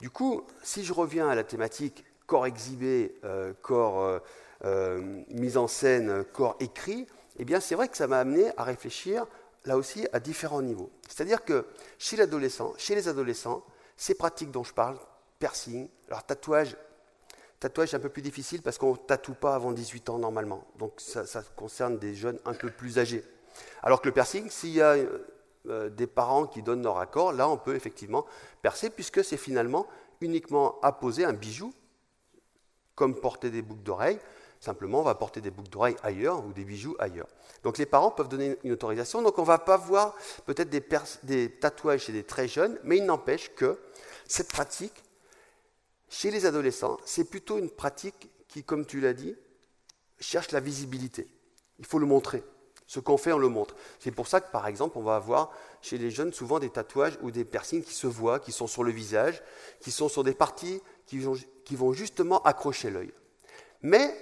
Du 0.00 0.08
coup, 0.08 0.46
si 0.62 0.84
je 0.84 0.92
reviens 0.92 1.28
à 1.28 1.34
la 1.34 1.44
thématique 1.44 2.04
corps 2.26 2.46
exhibé, 2.46 3.14
euh, 3.24 3.52
corps 3.60 4.02
euh, 4.02 4.18
euh, 4.64 5.22
mise 5.28 5.58
en 5.58 5.66
scène, 5.66 6.24
corps 6.32 6.56
écrit, 6.60 7.06
eh 7.38 7.44
bien 7.44 7.60
c'est 7.60 7.74
vrai 7.74 7.88
que 7.88 7.96
ça 7.96 8.06
m'a 8.06 8.20
amené 8.20 8.52
à 8.56 8.62
réfléchir 8.62 9.26
là 9.64 9.76
aussi 9.76 10.06
à 10.12 10.20
différents 10.20 10.62
niveaux. 10.62 10.90
C'est-à-dire 11.08 11.44
que 11.44 11.66
chez 11.98 12.16
l'adolescent, 12.16 12.74
chez 12.78 12.94
les 12.94 13.08
adolescents, 13.08 13.64
ces 13.96 14.14
pratiques 14.14 14.50
dont 14.50 14.64
je 14.64 14.72
parle, 14.72 14.98
piercing, 15.38 15.88
alors 16.08 16.24
tatouage, 16.24 16.76
tatouage 17.58 17.94
un 17.94 18.00
peu 18.00 18.08
plus 18.08 18.22
difficile 18.22 18.62
parce 18.62 18.78
qu'on 18.78 18.92
ne 18.92 18.96
tatoue 18.96 19.34
pas 19.34 19.54
avant 19.54 19.72
18 19.72 20.10
ans 20.10 20.18
normalement. 20.18 20.64
Donc 20.78 20.94
ça, 20.98 21.24
concerne 21.56 21.98
des 21.98 22.14
jeunes 22.14 22.38
un 22.44 22.54
peu 22.54 22.70
plus 22.70 22.98
âgés. 22.98 23.24
Alors 23.82 24.00
que 24.00 24.08
le 24.08 24.12
piercing, 24.12 24.48
s'il 24.48 24.70
y 24.70 24.80
a 24.80 24.96
euh, 25.66 25.90
des 25.90 26.06
parents 26.06 26.46
qui 26.46 26.62
donnent 26.62 26.82
leur 26.82 26.98
accord, 26.98 27.32
là 27.32 27.48
on 27.48 27.58
peut 27.58 27.74
effectivement 27.74 28.24
percer, 28.62 28.88
puisque 28.88 29.22
c'est 29.22 29.36
finalement 29.36 29.86
uniquement 30.20 30.80
apposer 30.80 31.24
un 31.24 31.32
bijou, 31.32 31.72
comme 32.94 33.18
porter 33.18 33.50
des 33.50 33.62
boucles 33.62 33.82
d'oreilles. 33.82 34.18
Simplement, 34.60 35.00
on 35.00 35.04
va 35.04 35.14
porter 35.14 35.40
des 35.40 35.50
boucles 35.50 35.70
d'oreilles 35.70 35.96
ailleurs 36.02 36.44
ou 36.44 36.52
des 36.52 36.64
bijoux 36.64 36.94
ailleurs. 36.98 37.28
Donc 37.62 37.78
les 37.78 37.86
parents 37.86 38.10
peuvent 38.10 38.28
donner 38.28 38.58
une 38.62 38.72
autorisation. 38.72 39.22
Donc 39.22 39.38
on 39.38 39.42
ne 39.42 39.46
va 39.46 39.58
pas 39.58 39.78
voir 39.78 40.14
peut-être 40.44 40.68
des, 40.68 41.50
tatouages 41.50 42.02
chez 42.02 42.12
des 42.12 42.24
très 42.24 42.46
jeunes, 42.46 42.78
mais 42.84 42.98
il 42.98 43.06
n'empêche 43.06 43.54
que 43.54 43.78
cette 44.26 44.52
pratique, 44.52 45.02
chez 46.10 46.30
les 46.30 46.44
adolescents, 46.44 46.98
c'est 47.06 47.24
plutôt 47.24 47.56
une 47.56 47.70
pratique 47.70 48.28
qui, 48.48 48.62
comme 48.62 48.84
tu 48.84 49.00
l'as 49.00 49.14
dit, 49.14 49.34
cherche 50.18 50.50
la 50.50 50.60
visibilité. 50.60 51.26
Il 51.78 51.86
faut 51.86 51.98
le 51.98 52.06
montrer. 52.06 52.44
Ce 52.86 53.00
qu'on 53.00 53.16
fait, 53.16 53.32
on 53.32 53.38
le 53.38 53.48
montre. 53.48 53.76
C'est 53.98 54.10
pour 54.10 54.26
ça 54.26 54.42
que, 54.42 54.50
par 54.50 54.66
exemple, 54.66 54.98
on 54.98 55.02
va 55.02 55.16
avoir 55.16 55.52
chez 55.80 55.96
les 55.96 56.10
jeunes 56.10 56.34
souvent 56.34 56.58
des 56.58 56.68
tatouages 56.68 57.16
ou 57.22 57.30
des 57.30 57.44
piercings 57.46 57.84
qui 57.84 57.94
se 57.94 58.08
voient, 58.08 58.40
qui 58.40 58.52
sont 58.52 58.66
sur 58.66 58.84
le 58.84 58.90
visage, 58.90 59.42
qui 59.80 59.90
sont 59.90 60.08
sur 60.08 60.24
des 60.24 60.34
parties 60.34 60.82
qui 61.06 61.76
vont 61.76 61.92
justement 61.92 62.42
accrocher 62.42 62.90
l'œil. 62.90 63.12
Mais 63.82 64.14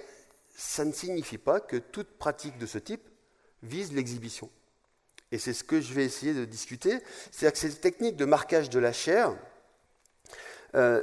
ça 0.59 0.83
ne 0.83 0.91
signifie 0.91 1.37
pas 1.37 1.61
que 1.61 1.77
toute 1.77 2.17
pratique 2.17 2.57
de 2.57 2.65
ce 2.65 2.77
type 2.77 3.07
vise 3.63 3.93
l'exhibition. 3.93 4.49
Et 5.31 5.37
c'est 5.37 5.53
ce 5.53 5.63
que 5.63 5.79
je 5.79 5.93
vais 5.93 6.03
essayer 6.03 6.33
de 6.33 6.43
discuter. 6.43 6.99
C'est-à-dire 7.31 7.53
que 7.53 7.59
cette 7.59 7.79
technique 7.79 8.17
de 8.17 8.25
marquage 8.25 8.69
de 8.69 8.77
la 8.77 8.91
chair, 8.91 9.33
euh, 10.75 11.01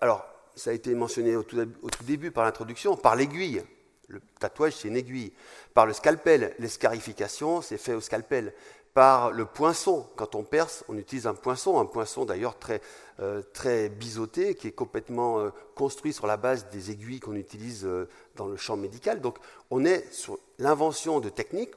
alors, 0.00 0.24
ça 0.56 0.70
a 0.70 0.72
été 0.72 0.94
mentionné 0.94 1.36
au 1.36 1.42
tout, 1.42 1.58
au 1.82 1.90
tout 1.90 2.04
début 2.04 2.30
par 2.30 2.44
l'introduction, 2.44 2.96
par 2.96 3.14
l'aiguille. 3.14 3.62
Le 4.08 4.20
tatouage, 4.40 4.74
c'est 4.76 4.88
une 4.88 4.96
aiguille. 4.96 5.34
Par 5.74 5.84
le 5.84 5.92
scalpel, 5.92 6.54
l'escarification, 6.58 7.60
c'est 7.60 7.78
fait 7.78 7.92
au 7.92 8.00
scalpel. 8.00 8.54
Par 8.94 9.32
le 9.32 9.44
poinçon, 9.44 10.08
quand 10.14 10.36
on 10.36 10.44
perce, 10.44 10.84
on 10.88 10.96
utilise 10.96 11.26
un 11.26 11.34
poinçon, 11.34 11.80
un 11.80 11.84
poinçon 11.84 12.24
d'ailleurs 12.24 12.58
très, 12.58 12.80
euh, 13.20 13.88
biseauté, 13.88 14.54
qui 14.54 14.68
est 14.68 14.72
complètement 14.72 15.40
euh, 15.40 15.50
construit 15.74 16.12
sur 16.12 16.28
la 16.28 16.36
base 16.36 16.68
des 16.70 16.92
aiguilles 16.92 17.18
qu'on 17.18 17.34
utilise 17.34 17.84
euh, 17.84 18.08
dans 18.36 18.46
le 18.46 18.56
champ 18.56 18.76
médical. 18.76 19.20
Donc 19.20 19.38
on 19.70 19.84
est 19.84 20.12
sur 20.12 20.38
l'invention 20.58 21.18
de 21.18 21.28
techniques 21.28 21.74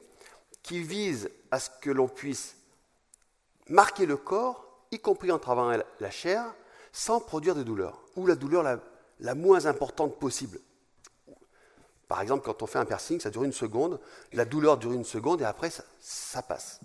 qui 0.62 0.80
visent 0.80 1.28
à 1.50 1.58
ce 1.58 1.70
que 1.82 1.90
l'on 1.90 2.08
puisse 2.08 2.56
marquer 3.68 4.06
le 4.06 4.16
corps, 4.16 4.64
y 4.92 5.00
compris 5.00 5.32
en 5.32 5.40
travaillant 5.40 5.82
la 5.98 6.10
chair, 6.10 6.44
sans 6.92 7.20
produire 7.20 7.56
de 7.56 7.64
douleur, 7.64 8.00
ou 8.16 8.26
la 8.26 8.36
douleur 8.36 8.80
la 9.20 9.34
moins 9.34 9.66
importante 9.66 10.18
possible. 10.18 10.60
Par 12.08 12.22
exemple, 12.22 12.44
quand 12.44 12.62
on 12.62 12.66
fait 12.66 12.78
un 12.78 12.86
piercing, 12.86 13.20
ça 13.20 13.30
dure 13.30 13.44
une 13.44 13.52
seconde, 13.52 14.00
la 14.32 14.46
douleur 14.46 14.78
dure 14.78 14.92
une 14.92 15.04
seconde 15.04 15.42
et 15.42 15.44
après, 15.44 15.70
ça, 16.00 16.42
passe. 16.42 16.80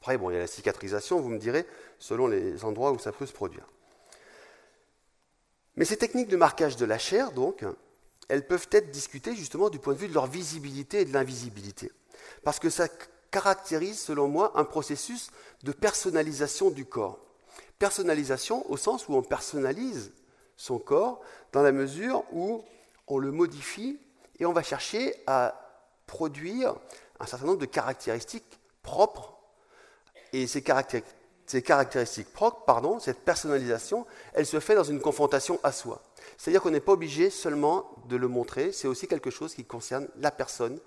Après, 0.00 0.16
bon, 0.16 0.30
il 0.30 0.34
y 0.34 0.36
a 0.36 0.40
la 0.40 0.46
cicatrisation, 0.46 1.20
vous 1.20 1.28
me 1.28 1.38
direz, 1.38 1.66
selon 1.98 2.26
les 2.26 2.64
endroits 2.64 2.92
où 2.92 2.98
ça 2.98 3.12
peut 3.12 3.26
se 3.26 3.32
produire. 3.32 3.66
Mais 5.76 5.84
ces 5.84 5.96
techniques 5.96 6.28
de 6.28 6.36
marquage 6.36 6.76
de 6.76 6.86
la 6.86 6.98
chair, 6.98 7.32
donc, 7.32 7.64
elles 8.28 8.46
peuvent 8.46 8.68
être 8.70 8.90
discutées 8.90 9.34
justement 9.34 9.68
du 9.68 9.78
point 9.78 9.92
de 9.92 9.98
vue 9.98 10.08
de 10.08 10.14
leur 10.14 10.26
visibilité 10.26 11.00
et 11.00 11.04
de 11.04 11.12
l'invisibilité. 11.12 11.92
Parce 12.44 12.58
que 12.58 12.70
ça 12.70 12.88
caractérise, 13.30 13.98
selon 13.98 14.28
moi, 14.28 14.52
un 14.54 14.64
processus 14.64 15.30
de 15.64 15.72
personnalisation 15.72 16.70
du 16.70 16.86
corps. 16.86 17.18
Personnalisation 17.78 18.70
au 18.70 18.76
sens 18.76 19.08
où 19.08 19.14
on 19.14 19.22
personnalise 19.22 20.12
son 20.56 20.78
corps 20.78 21.20
dans 21.52 21.62
la 21.62 21.72
mesure 21.72 22.24
où 22.32 22.64
on 23.06 23.18
le 23.18 23.32
modifie 23.32 23.98
et 24.38 24.46
on 24.46 24.52
va 24.52 24.62
chercher 24.62 25.14
à 25.26 25.54
produire 26.06 26.74
un 27.18 27.26
certain 27.26 27.46
nombre 27.46 27.58
de 27.58 27.66
caractéristiques 27.66 28.60
propres. 28.82 29.39
Et 30.32 30.46
ces, 30.46 30.62
caractéristiques 30.62 32.32
propres, 32.32 32.64
pardon, 32.64 32.98
cette 32.98 33.20
personnalisation, 33.20 34.06
elle 34.32 34.46
se 34.46 34.60
fait 34.60 34.74
dans 34.74 34.84
une 34.84 35.00
confrontation 35.00 35.58
à 35.62 35.72
soi. 35.72 36.02
C'est-à-dire 36.38 36.62
qu'on 36.62 36.70
n'est 36.70 36.80
pas 36.80 36.92
obligé 36.92 37.30
seulement 37.30 37.90
de 38.06 38.16
le 38.16 38.28
montrer, 38.28 38.72
c'est 38.72 38.88
aussi 38.88 39.08
quelque 39.08 39.30
chose 39.30 39.54
qui 39.54 39.64
concerne 39.64 40.08
la 40.16 40.30
personne 40.30 40.78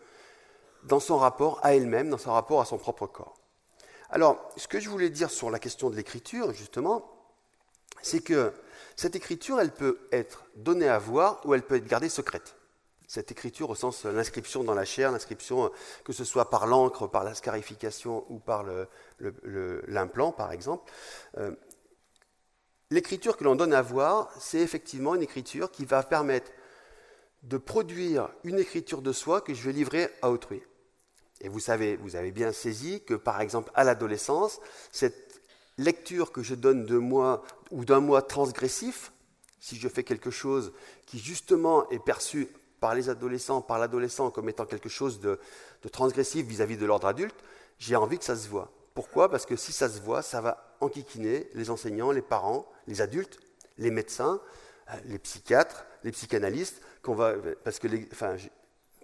dans 0.84 1.00
son 1.00 1.18
rapport 1.18 1.60
à 1.64 1.76
elle-même, 1.76 2.10
dans 2.10 2.18
son 2.18 2.34
rapport 2.34 2.62
à 2.62 2.66
son 2.66 2.78
propre 2.78 3.08
corps. 3.08 3.36
Alors, 4.10 4.50
ce 4.58 4.68
que 4.68 4.80
je 4.80 4.90
voulais 4.90 5.10
dire 5.10 5.30
sur 5.30 5.50
la 5.50 5.60
question 5.60 5.90
de 5.90 5.96
l'écriture, 5.96 6.54
justement, 6.54 7.10
c'est 8.02 8.22
que 8.22 8.54
cette 8.96 9.16
écriture, 9.16 9.60
elle 9.60 9.72
peut 9.72 10.08
être 10.12 10.46
donnée 10.56 10.90
à 10.90 11.00
voir 11.00 11.42
ou 11.46 11.54
elle 11.54 11.64
peut 11.64 11.76
être 11.76 11.88
gardée 11.88 12.10
secrète 12.10 12.56
cette 13.14 13.32
écriture 13.32 13.70
au 13.70 13.76
sens 13.76 14.06
l'inscription 14.06 14.64
dans 14.64 14.74
la 14.74 14.86
chair, 14.86 15.12
l'inscription 15.12 15.72
que 16.04 16.14
ce 16.14 16.24
soit 16.24 16.50
par 16.50 16.66
l'encre, 16.66 17.06
par 17.06 17.24
la 17.24 17.36
scarification 17.36 18.26
ou 18.28 18.40
par 18.40 18.66
l'implant 19.88 20.32
par 20.32 20.52
exemple. 20.52 20.92
Euh, 21.38 21.52
l'écriture 22.90 23.38
que 23.38 23.44
l'on 23.44 23.56
donne 23.56 23.74
à 23.74 23.84
voir, 23.84 24.32
c'est 24.40 24.62
effectivement 24.62 25.14
une 25.14 25.22
écriture 25.22 25.70
qui 25.70 25.86
va 25.86 26.02
permettre 26.02 26.52
de 27.44 27.58
produire 27.58 28.30
une 28.44 28.58
écriture 28.58 29.04
de 29.04 29.12
soi 29.12 29.42
que 29.42 29.54
je 29.54 29.62
vais 29.62 29.74
livrer 29.74 30.10
à 30.24 30.32
autrui. 30.32 30.64
Et 31.40 31.50
vous 31.50 31.60
savez, 31.60 31.98
vous 31.98 32.16
avez 32.16 32.32
bien 32.32 32.52
saisi 32.52 33.04
que 33.04 33.14
par 33.14 33.42
exemple 33.42 33.72
à 33.76 33.84
l'adolescence, 33.84 34.60
cette 34.92 35.40
lecture 35.78 36.32
que 36.32 36.42
je 36.42 36.56
donne 36.56 36.88
de 36.88 36.98
moi 36.98 37.44
ou 37.70 37.86
d'un 37.86 38.00
moi 38.00 38.24
transgressif, 38.24 39.12
si 39.60 39.78
je 39.78 39.88
fais 39.88 40.04
quelque 40.04 40.32
chose 40.32 40.74
qui 41.06 41.20
justement 41.20 41.88
est 41.92 42.04
perçu 42.04 42.50
par 42.84 42.96
les 42.96 43.08
adolescents, 43.08 43.62
par 43.62 43.80
l'adolescent 43.80 44.30
comme 44.30 44.50
étant 44.50 44.66
quelque 44.66 44.90
chose 44.90 45.22
de, 45.22 45.40
transgressif 45.90 46.46
vis-à-vis 46.46 46.76
de 46.76 46.86
l'ordre 46.86 47.08
adulte, 47.08 47.38
j'ai 47.80 47.96
envie 47.96 48.18
que 48.18 48.26
ça 48.26 48.36
se 48.36 48.50
voit. 48.50 48.74
Pourquoi? 48.94 49.32
Parce 49.32 49.46
que 49.46 49.56
si 49.56 49.72
ça 49.72 49.88
se 49.88 50.02
voit, 50.02 50.22
ça 50.22 50.42
va 50.42 50.76
enquiquiner 50.82 51.50
les 51.54 51.70
enseignants, 51.70 52.12
les 52.12 52.22
parents, 52.22 52.70
les 52.88 53.00
adultes, 53.00 53.40
les 53.78 53.90
médecins, 53.90 54.42
euh, 54.90 54.96
les 55.06 55.18
psychiatres, 55.18 55.86
les 56.04 56.12
psychanalystes, 56.12 56.82
qu'on 57.02 57.16
va, 57.16 57.36
parce 57.64 57.80
que, 57.80 57.88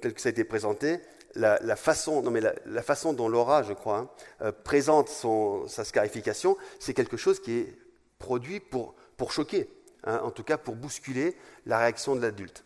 tel 0.01 0.13
que 0.13 0.19
ça 0.19 0.27
a 0.27 0.31
été 0.33 0.43
présenté, 0.43 0.99
la, 1.35 1.57
façon, 1.77 2.21
non 2.21 2.31
mais 2.31 2.41
la, 2.41 2.81
façon 2.81 3.13
dont 3.13 3.29
Laura, 3.29 3.63
je 3.63 3.71
crois, 3.71 3.97
hein, 3.97 4.09
euh, 4.41 4.51
présente 4.51 5.07
sa 5.07 5.85
scarification, 5.85 6.57
c'est 6.79 6.93
quelque 6.93 7.15
chose 7.15 7.39
qui 7.39 7.59
est 7.59 7.77
produit 8.17 8.59
pour, 8.59 8.93
pour 9.15 9.31
choquer, 9.31 9.69
hein, 10.03 10.19
en 10.21 10.31
tout 10.31 10.43
cas 10.43 10.57
pour 10.57 10.75
bousculer 10.75 11.37
la 11.65 11.79
réaction 11.79 12.17
de 12.17 12.21
l'adulte. 12.21 12.65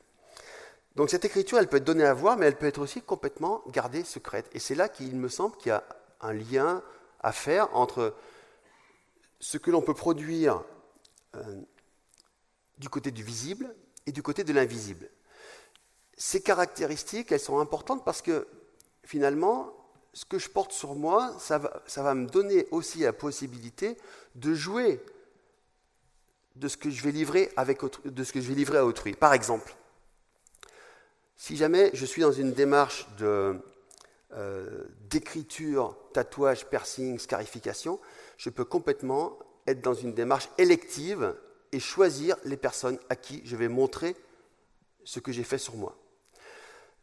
Donc 0.95 1.09
cette 1.09 1.25
écriture, 1.25 1.57
elle 1.57 1.67
peut 1.67 1.77
être 1.77 1.83
donnée 1.83 2.05
à 2.05 2.13
voir, 2.13 2.37
mais 2.37 2.45
elle 2.45 2.57
peut 2.57 2.67
être 2.67 2.81
aussi 2.81 3.01
complètement 3.01 3.63
gardée 3.69 4.03
secrète. 4.03 4.49
Et 4.53 4.59
c'est 4.59 4.75
là 4.75 4.89
qu'il 4.89 5.15
me 5.15 5.27
semble 5.27 5.57
qu'il 5.57 5.69
y 5.69 5.71
a 5.71 5.83
un 6.21 6.33
lien 6.33 6.83
à 7.21 7.31
faire 7.31 7.75
entre 7.75 8.15
ce 9.39 9.57
que 9.57 9.71
l'on 9.71 9.81
peut 9.81 9.93
produire 9.93 10.63
euh, 11.35 11.61
du 12.77 12.89
côté 12.89 13.11
du 13.11 13.23
visible 13.23 13.73
et 14.05 14.11
du 14.11 14.21
côté 14.21 14.43
de 14.43 14.53
l'invisible. 14.53 15.09
Ces 16.15 16.41
caractéristiques, 16.41 17.31
elles 17.31 17.39
sont 17.39 17.59
importantes 17.59 18.05
parce 18.05 18.21
que 18.21 18.47
finalement, 19.03 19.73
ce 20.13 20.25
que 20.25 20.37
je 20.37 20.49
porte 20.49 20.71
sur 20.71 20.93
moi, 20.93 21.35
ça 21.39 21.57
va, 21.57 22.13
me 22.13 22.27
donner 22.27 22.67
aussi 22.71 22.99
la 22.99 23.13
possibilité 23.13 23.97
de 24.35 24.53
jouer 24.53 25.03
de 26.55 26.67
ce 26.67 26.77
que 26.77 26.91
je 26.91 27.03
vais 27.03 27.11
livrer, 27.11 27.51
avec 27.57 27.81
de 28.05 28.23
ce 28.23 28.31
que 28.31 28.39
je 28.39 28.47
vais 28.47 28.53
livrer 28.53 28.77
à 28.77 28.85
autrui. 28.85 29.13
Par 29.13 29.33
exemple, 29.33 29.75
si 31.35 31.55
jamais 31.55 31.89
je 31.93 32.05
suis 32.05 32.21
dans 32.21 32.31
une 32.31 32.53
démarche 32.53 33.07
euh, 34.35 34.83
d'écriture, 35.09 35.97
tatouage, 36.13 36.65
piercing, 36.67 37.19
scarification, 37.19 37.99
je 38.37 38.49
peux 38.49 38.65
complètement 38.65 39.37
être 39.67 39.81
dans 39.81 39.93
une 39.93 40.13
démarche 40.13 40.49
élective 40.57 41.35
et 41.71 41.79
choisir 41.79 42.35
les 42.43 42.57
personnes 42.57 42.99
à 43.09 43.15
qui 43.15 43.41
je 43.45 43.55
vais 43.55 43.67
montrer 43.67 44.15
ce 45.03 45.19
que 45.19 45.31
j'ai 45.31 45.43
fait 45.43 45.57
sur 45.57 45.75
moi. 45.75 45.97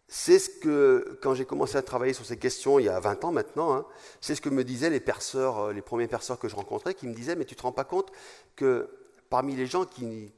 C'est 0.09 0.41
ce 0.41 0.51
que, 0.51 1.19
quand 1.23 1.35
j'ai 1.35 1.45
commencé 1.45 1.77
à 1.77 1.83
travailler 1.83 2.15
sur 2.15 2.27
ces 2.27 2.37
questions 2.37 2.81
il 2.81 2.87
y 2.87 2.89
a 2.89 2.99
20 2.99 3.25
ans 3.25 3.33
maintenant, 3.33 3.75
hein, 3.75 3.87
c'est 4.21 4.35
ce 4.35 4.41
que 4.41 4.49
me 4.49 4.65
disaient 4.65 4.91
les 4.91 5.01
perceurs, 5.01 5.59
euh, 5.59 5.73
les 5.73 5.83
premiers 5.83 6.09
perceurs 6.09 6.39
que 6.39 6.49
je 6.49 6.57
rencontrais, 6.57 6.95
qui 6.95 7.07
me 7.07 7.15
disaient, 7.15 7.37
mais 7.37 7.45
tu 7.45 7.55
ne 7.55 7.59
te 7.59 7.63
rends 7.63 7.73
pas 7.73 7.85
compte 7.85 8.11
que 8.57 8.89
parmi 9.29 9.55
les 9.55 9.67
gens 9.67 9.85
qui, 9.85 10.33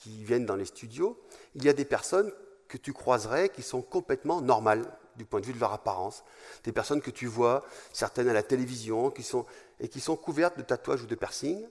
qui 0.00 0.24
viennent 0.24 0.46
dans 0.46 0.56
les 0.56 0.64
studios, 0.64 1.16
il 1.54 1.64
y 1.64 1.68
a 1.68 1.72
des 1.72 1.84
personnes 1.84 2.32
que 2.68 2.76
tu 2.76 2.92
croiserais 2.92 3.48
qui 3.48 3.62
sont 3.62 3.82
complètement 3.82 4.40
normales 4.40 4.84
du 5.16 5.24
point 5.24 5.40
de 5.40 5.46
vue 5.46 5.52
de 5.52 5.60
leur 5.60 5.72
apparence. 5.72 6.24
Des 6.64 6.72
personnes 6.72 7.00
que 7.00 7.10
tu 7.10 7.26
vois, 7.26 7.64
certaines 7.92 8.28
à 8.28 8.32
la 8.32 8.42
télévision, 8.42 9.10
qui 9.10 9.22
sont, 9.22 9.46
et 9.80 9.88
qui 9.88 10.00
sont 10.00 10.16
couvertes 10.16 10.56
de 10.56 10.62
tatouages 10.62 11.02
ou 11.02 11.06
de 11.06 11.14
piercings. 11.14 11.66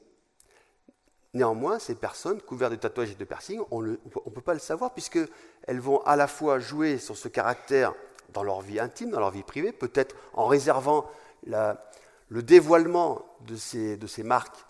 Néanmoins, 1.33 1.79
ces 1.79 1.95
personnes 1.95 2.41
couvertes 2.41 2.71
de 2.71 2.77
tatouages 2.77 3.11
et 3.11 3.15
de 3.15 3.25
piercings, 3.25 3.61
on 3.71 3.81
ne 3.81 3.95
peut 3.95 4.41
pas 4.41 4.53
le 4.53 4.59
savoir 4.59 4.93
puisqu'elles 4.93 5.79
vont 5.79 6.01
à 6.03 6.15
la 6.15 6.27
fois 6.27 6.59
jouer 6.59 6.99
sur 6.99 7.17
ce 7.17 7.27
caractère 7.27 7.93
dans 8.33 8.43
leur 8.43 8.61
vie 8.61 8.79
intime, 8.79 9.09
dans 9.09 9.19
leur 9.19 9.31
vie 9.31 9.43
privée, 9.43 9.71
peut-être 9.71 10.15
en 10.33 10.45
réservant 10.45 11.09
le 11.45 12.43
dévoilement 12.43 13.25
de 13.41 13.55
ces, 13.55 13.97
de 13.97 14.07
ces 14.07 14.23
marques 14.23 14.65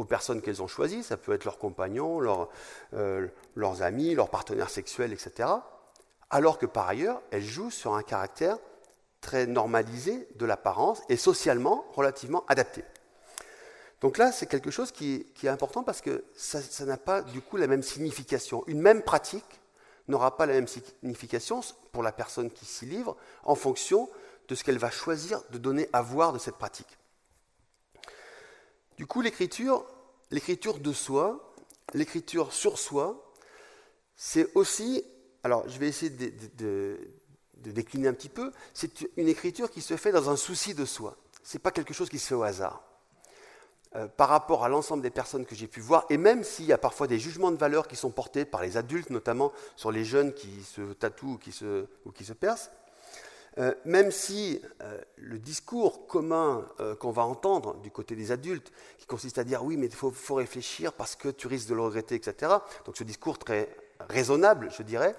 aux 0.00 0.04
personnes 0.04 0.40
qu'elles 0.40 0.62
ont 0.62 0.66
choisies, 0.66 1.02
ça 1.02 1.18
peut 1.18 1.32
être 1.34 1.44
leurs 1.44 1.58
compagnons, 1.58 2.48
euh, 2.94 3.28
leurs 3.54 3.82
amis, 3.82 4.14
leurs 4.14 4.30
partenaires 4.30 4.70
sexuels, 4.70 5.12
etc. 5.12 5.48
Alors 6.30 6.58
que 6.58 6.64
par 6.64 6.88
ailleurs, 6.88 7.20
elles 7.30 7.44
jouent 7.44 7.70
sur 7.70 7.94
un 7.94 8.02
caractère 8.02 8.56
très 9.20 9.46
normalisé 9.46 10.26
de 10.36 10.46
l'apparence 10.46 11.02
et 11.10 11.18
socialement 11.18 11.84
relativement 11.92 12.46
adapté. 12.48 12.82
Donc 14.00 14.16
là, 14.16 14.32
c'est 14.32 14.46
quelque 14.46 14.70
chose 14.70 14.90
qui, 14.90 15.26
est 15.42 15.48
important 15.48 15.82
parce 15.82 16.00
que 16.00 16.24
ça 16.34 16.86
n'a 16.86 16.96
pas 16.96 17.20
du 17.20 17.42
coup 17.42 17.58
la 17.58 17.66
même 17.66 17.82
signification. 17.82 18.64
Une 18.66 18.80
même 18.80 19.02
pratique 19.02 19.60
n'aura 20.08 20.38
pas 20.38 20.46
la 20.46 20.54
même 20.54 20.66
signification 20.66 21.60
pour 21.92 22.02
la 22.02 22.10
personne 22.10 22.50
qui 22.50 22.64
s'y 22.64 22.86
livre 22.86 23.18
en 23.44 23.54
fonction 23.54 24.08
de 24.48 24.54
ce 24.54 24.64
qu'elle 24.64 24.78
va 24.78 24.90
choisir 24.90 25.42
de 25.50 25.58
donner 25.58 25.90
à 25.92 26.00
voir 26.00 26.32
de 26.32 26.38
cette 26.38 26.56
pratique. 26.56 26.96
Du 29.00 29.06
coup, 29.06 29.22
l'écriture, 29.22 29.86
l'écriture 30.30 30.78
de 30.78 30.92
soi, 30.92 31.54
l'écriture 31.94 32.52
sur 32.52 32.78
soi, 32.78 33.32
c'est 34.14 34.54
aussi, 34.54 35.02
alors 35.42 35.66
je 35.70 35.78
vais 35.78 35.88
essayer 35.88 36.10
de, 36.10 36.98
décliner 37.56 38.08
un 38.08 38.12
petit 38.12 38.28
peu, 38.28 38.52
c'est 38.74 39.08
une 39.16 39.28
écriture 39.28 39.70
qui 39.70 39.80
se 39.80 39.96
fait 39.96 40.12
dans 40.12 40.28
un 40.28 40.36
souci 40.36 40.74
de 40.74 40.84
soi. 40.84 41.16
Ce 41.42 41.56
n'est 41.56 41.62
pas 41.62 41.70
quelque 41.70 41.94
chose 41.94 42.10
qui 42.10 42.18
se 42.18 42.26
fait 42.26 42.34
au 42.34 42.42
hasard. 42.42 42.82
Euh, 43.96 44.06
par 44.06 44.28
rapport 44.28 44.64
à 44.64 44.68
l'ensemble 44.68 45.02
des 45.02 45.08
personnes 45.08 45.46
que 45.46 45.54
j'ai 45.54 45.66
pu 45.66 45.80
voir, 45.80 46.04
et 46.10 46.18
même 46.18 46.44
s'il 46.44 46.66
y 46.66 46.72
a 46.74 46.78
parfois 46.78 47.06
des 47.06 47.18
jugements 47.18 47.52
de 47.52 47.56
valeur 47.56 47.88
qui 47.88 47.96
sont 47.96 48.10
portés 48.10 48.44
par 48.44 48.60
les 48.60 48.76
adultes, 48.76 49.08
notamment 49.08 49.50
sur 49.76 49.90
les 49.90 50.04
jeunes 50.04 50.34
qui 50.34 50.62
se 50.62 50.92
tatouent 50.92 51.32
ou 51.32 51.38
qui 51.38 51.52
se, 51.52 51.86
ou 52.04 52.12
qui 52.12 52.26
se 52.26 52.34
percent, 52.34 52.68
euh, 53.58 53.74
même 53.84 54.10
si 54.10 54.60
euh, 54.80 55.00
le 55.16 55.38
discours 55.38 56.06
commun 56.06 56.66
qu'on 56.98 57.10
va 57.10 57.24
entendre 57.24 57.76
du 57.80 57.90
côté 57.90 58.14
des 58.14 58.32
adultes, 58.32 58.72
qui 58.98 59.06
consiste 59.06 59.38
à 59.38 59.44
dire 59.44 59.64
oui, 59.64 59.76
mais 59.76 59.86
il 59.86 59.94
faut, 59.94 60.34
réfléchir 60.34 60.92
parce 60.92 61.16
que 61.16 61.28
tu 61.28 61.46
risques 61.46 61.68
de 61.68 61.74
le 61.74 61.82
regretter, 61.82 62.14
etc., 62.14 62.52
donc 62.84 62.96
ce 62.96 63.04
discours 63.04 63.38
très 63.38 63.68
raisonnable, 64.08 64.70
je 64.76 64.82
dirais, 64.82 65.14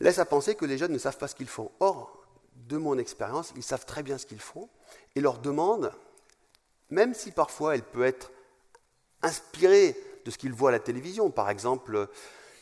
laisse 0.00 0.18
à 0.18 0.24
penser 0.24 0.54
que 0.54 0.64
les 0.64 0.78
jeunes 0.78 0.92
ne 0.92 0.98
savent 0.98 1.18
pas 1.18 1.28
ce 1.28 1.34
qu'ils 1.34 1.48
font. 1.48 1.70
Or, 1.80 2.22
de 2.54 2.76
mon 2.76 2.98
expérience, 2.98 3.52
ils 3.56 3.62
savent 3.62 3.86
très 3.86 4.02
bien 4.02 4.18
ce 4.18 4.26
qu'ils 4.26 4.40
font, 4.40 4.68
et 5.16 5.20
leur 5.20 5.38
demande, 5.38 5.92
même 6.90 7.14
si 7.14 7.32
parfois 7.32 7.74
elle 7.74 7.82
peut 7.82 8.04
être 8.04 8.30
inspirée 9.22 9.96
de 10.24 10.30
ce 10.30 10.38
qu'il 10.38 10.52
voit 10.52 10.70
à 10.70 10.72
la 10.72 10.78
télévision. 10.78 11.30
Par 11.30 11.50
exemple, 11.50 12.08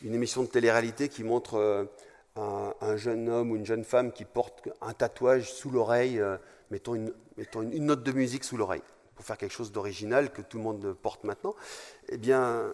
une 0.02 0.14
émission 0.14 0.42
de 0.42 0.48
télé-réalité 0.48 1.08
qui 1.08 1.24
montre 1.24 1.88
un, 2.36 2.96
jeune 2.96 3.28
homme 3.28 3.50
ou 3.50 3.56
une 3.56 3.66
jeune 3.66 3.84
femme 3.84 4.12
qui 4.12 4.24
porte 4.24 4.68
un 4.80 4.92
tatouage 4.92 5.52
sous 5.52 5.70
l'oreille, 5.70 6.20
euh, 6.20 6.36
mettons, 6.70 6.94
une, 6.94 7.84
note 7.84 8.02
de 8.02 8.12
musique 8.12 8.44
sous 8.44 8.56
l'oreille, 8.56 8.82
pour 9.14 9.24
faire 9.24 9.38
quelque 9.38 9.52
chose 9.52 9.72
d'original 9.72 10.32
que 10.32 10.42
tout 10.42 10.58
le 10.58 10.64
monde 10.64 10.94
porte 11.02 11.24
maintenant, 11.24 11.54
eh 12.08 12.18
bien, 12.18 12.72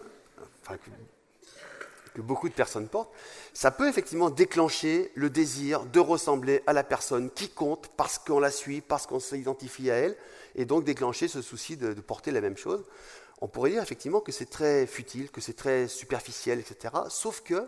que 2.13 2.21
beaucoup 2.21 2.47
de 2.47 2.53
personnes 2.53 2.87
portent, 2.87 3.11
ça 3.53 3.71
peut 3.71 3.87
effectivement 3.87 4.29
déclencher 4.29 5.11
le 5.15 5.29
désir 5.29 5.85
de 5.85 5.99
ressembler 5.99 6.63
à 6.67 6.73
la 6.73 6.83
personne 6.83 7.29
qui 7.31 7.49
compte 7.49 7.89
parce 7.97 8.17
qu'on 8.19 8.39
la 8.39 8.51
suit, 8.51 8.81
parce 8.81 9.07
qu'on 9.07 9.19
s'identifie 9.19 9.91
à 9.91 9.95
elle, 9.95 10.15
et 10.55 10.65
donc 10.65 10.83
déclencher 10.83 11.27
ce 11.27 11.41
souci 11.41 11.77
de, 11.77 11.93
porter 11.93 12.31
la 12.31 12.41
même 12.41 12.57
chose. 12.57 12.83
On 13.41 13.47
pourrait 13.47 13.71
dire 13.71 13.81
effectivement 13.81 14.21
que 14.21 14.31
c'est 14.31 14.49
très 14.49 14.85
futile, 14.85 15.29
que 15.31 15.41
c'est 15.41 15.55
très 15.55 15.87
superficiel, 15.87 16.59
etc. 16.59 16.93
Sauf 17.09 17.41
que, 17.41 17.67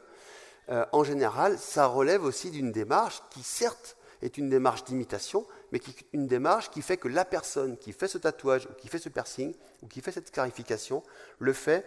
euh, 0.70 0.86
en 0.92 1.04
général, 1.04 1.58
ça 1.58 1.86
relève 1.86 2.24
aussi 2.24 2.50
d'une 2.50 2.72
démarche 2.72 3.22
qui, 3.30 3.44
certes, 3.44 3.98
est 4.22 4.38
une 4.38 4.50
démarche 4.50 4.84
d'imitation, 4.84 5.46
mais 5.72 5.80
qui, 5.80 5.96
une 6.14 6.28
démarche 6.28 6.70
qui 6.72 6.82
fait 6.82 6.98
que 6.98 7.08
la 7.08 7.26
personne 7.26 7.78
qui 7.78 7.94
fait 7.94 8.08
ce 8.08 8.18
tatouage, 8.18 8.66
ou 8.66 8.74
qui 8.74 8.88
fait 8.88 8.98
ce 8.98 9.10
piercing, 9.10 9.54
ou 9.84 9.88
qui 9.88 10.02
fait 10.02 10.12
cette 10.12 10.32
clarification, 10.32 11.04
le 11.40 11.54
fait 11.54 11.86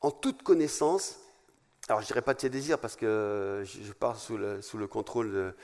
en 0.00 0.10
toute 0.10 0.42
connaissance, 0.42 1.18
alors 1.88 2.00
je 2.00 2.04
ne 2.04 2.08
dirais 2.08 2.22
pas 2.22 2.34
de 2.34 2.40
ses 2.40 2.50
désirs 2.50 2.78
parce 2.78 2.96
que 2.96 3.62
je 3.64 3.92
parle 3.92 4.16
sous 4.16 4.36
le, 4.36 4.86
contrôle 4.86 5.54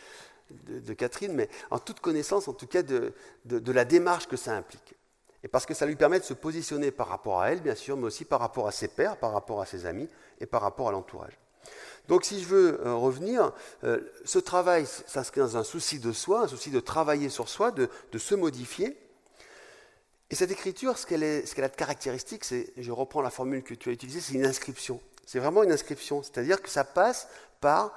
de, 0.51 0.95
Catherine, 0.95 1.33
mais 1.33 1.49
en 1.71 1.79
toute 1.79 2.01
connaissance 2.01 2.49
en 2.49 2.55
tout 2.55 2.67
cas 2.67 2.83
de, 2.83 3.13
la 3.45 3.85
démarche 3.85 4.27
que 4.27 4.37
ça 4.37 4.55
implique. 4.55 4.95
Et 5.43 5.49
parce 5.49 5.67
que 5.67 5.75
ça 5.75 5.85
lui 5.85 5.97
permet 5.97 6.19
de 6.19 6.25
se 6.25 6.33
positionner 6.33 6.91
par 6.91 7.09
rapport 7.09 7.43
à 7.43 7.51
elle, 7.51 7.61
bien 7.61 7.75
sûr, 7.75 7.99
mais 7.99 8.05
aussi 8.05 8.25
par 8.25 8.41
rapport 8.41 8.67
à 8.67 8.73
ses 8.73 8.89
pairs, 8.89 9.19
par 9.19 9.33
rapport 9.33 9.61
à 9.61 9.67
ses 9.67 9.85
amis 9.85 10.09
et 10.41 10.47
par 10.47 10.63
rapport 10.63 10.89
à 10.89 10.93
l'entourage. 10.93 11.39
Donc 12.09 12.25
si 12.25 12.43
je 12.43 12.47
veux 12.47 12.87
euh, 12.87 12.95
revenir, 12.95 13.53
euh, 13.85 14.01
ce 14.25 14.39
travail 14.39 14.87
s'inscrit 15.07 15.41
dans 15.41 15.57
un 15.57 15.65
souci 15.65 15.99
de 15.99 16.13
soi, 16.13 16.43
un 16.43 16.49
souci 16.49 16.71
de 16.71 16.81
travailler 16.81 17.29
sur 17.29 17.49
soi, 17.49 17.71
de, 17.71 17.89
se 18.19 18.35
modifier, 18.35 18.97
et 20.31 20.35
cette 20.35 20.51
écriture, 20.51 20.99
ce 20.99 21.07
qu'elle 21.07 21.23
a 21.23 21.69
de 21.69 21.77
caractéristique, 21.77 22.45
c'est, 22.45 22.73
je 22.77 22.93
reprends 22.93 23.23
la 23.23 23.31
formule 23.31 23.63
que 23.63 23.75
tu 23.75 23.89
as 23.89 23.93
utilisée, 23.93 24.21
c'est 24.21 24.35
une 24.35 24.47
inscription. 24.47 25.01
C'est 25.27 25.39
vraiment 25.39 25.63
une 25.63 25.73
inscription, 25.73 26.23
c'est-à-dire 26.23 26.61
que 26.61 26.69
ça 26.69 26.85
passe 26.85 27.29
par 27.61 27.93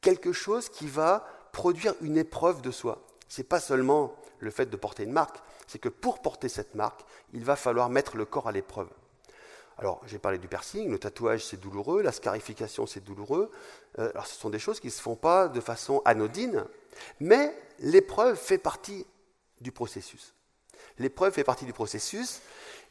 quelque 0.00 0.32
chose 0.32 0.68
qui 0.68 0.86
va 0.86 1.26
produire 1.52 1.94
une 2.00 2.16
épreuve 2.16 2.62
de 2.62 2.70
soi. 2.70 3.06
Ce 3.28 3.40
n'est 3.40 3.46
pas 3.46 3.60
seulement 3.60 4.14
le 4.40 4.50
fait 4.50 4.66
de 4.66 4.76
porter 4.76 5.04
une 5.04 5.12
marque, 5.12 5.38
c'est 5.66 5.78
que 5.78 5.88
pour 5.88 6.20
porter 6.20 6.48
cette 6.48 6.74
marque, 6.74 7.02
il 7.32 7.44
va 7.44 7.56
falloir 7.56 7.88
mettre 7.88 8.16
le 8.16 8.24
corps 8.24 8.48
à 8.48 8.52
l'épreuve. 8.52 8.88
Alors, 9.82 10.00
j'ai 10.06 10.20
parlé 10.20 10.38
du 10.38 10.46
piercing, 10.46 10.88
le 10.92 10.96
tatouage 11.00 11.44
c'est 11.44 11.56
douloureux, 11.56 12.02
la 12.02 12.12
scarification 12.12 12.86
c'est 12.86 13.02
douloureux. 13.02 13.50
Euh, 13.98 14.10
alors, 14.10 14.28
ce 14.28 14.38
sont 14.38 14.48
des 14.48 14.60
choses 14.60 14.78
qui 14.78 14.86
ne 14.86 14.92
se 14.92 15.02
font 15.02 15.16
pas 15.16 15.48
de 15.48 15.60
façon 15.60 16.02
anodine, 16.04 16.66
mais 17.18 17.52
l'épreuve 17.80 18.36
fait 18.36 18.58
partie 18.58 19.04
du 19.60 19.72
processus. 19.72 20.34
L'épreuve 21.00 21.32
fait 21.32 21.42
partie 21.42 21.64
du 21.64 21.72
processus, 21.72 22.42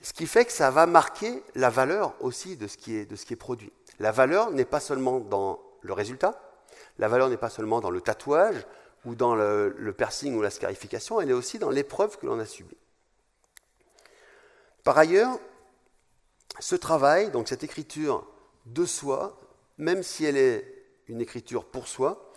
ce 0.01 0.11
qui 0.11 0.27
fait 0.27 0.43
que 0.43 0.51
ça 0.51 0.69
va 0.69 0.85
marquer 0.85 1.41
la 1.55 1.69
valeur 1.69 2.13
aussi 2.19 2.57
de 2.57 2.67
ce 2.67 2.75
qui 2.75 2.97
est, 2.97 3.05
de 3.05 3.15
ce 3.15 3.25
qui 3.25 3.31
est 3.31 3.37
produit. 3.37 3.71
La 3.99 4.11
valeur 4.11 4.51
n'est 4.51 4.65
pas 4.65 4.81
seulement 4.81 5.21
dans 5.21 5.61
le 5.83 5.93
résultat, 5.93 6.41
la 6.99 7.07
valeur 7.07 7.29
n'est 7.29 7.37
pas 7.37 7.49
seulement 7.49 7.79
dans 7.79 7.89
le 7.89 8.01
tatouage 8.01 8.67
ou 9.05 9.15
dans 9.15 9.33
le, 9.33 9.93
piercing 9.97 10.35
ou 10.35 10.41
la 10.41 10.49
scarification, 10.49 11.21
elle 11.21 11.29
est 11.29 11.33
aussi 11.33 11.57
dans 11.57 11.69
l'épreuve 11.69 12.17
que 12.17 12.25
l'on 12.25 12.37
a 12.37 12.45
subie. 12.45 12.75
Par 14.83 14.97
ailleurs, 14.97 15.39
ce 16.59 16.75
travail, 16.75 17.31
donc 17.31 17.47
cette 17.47 17.63
écriture 17.63 18.27
de 18.65 18.85
soi, 18.85 19.39
même 19.77 20.03
si 20.03 20.25
elle 20.25 20.37
est 20.37 20.85
une 21.07 21.21
écriture 21.21 21.65
pour 21.65 21.87
soi, 21.87 22.31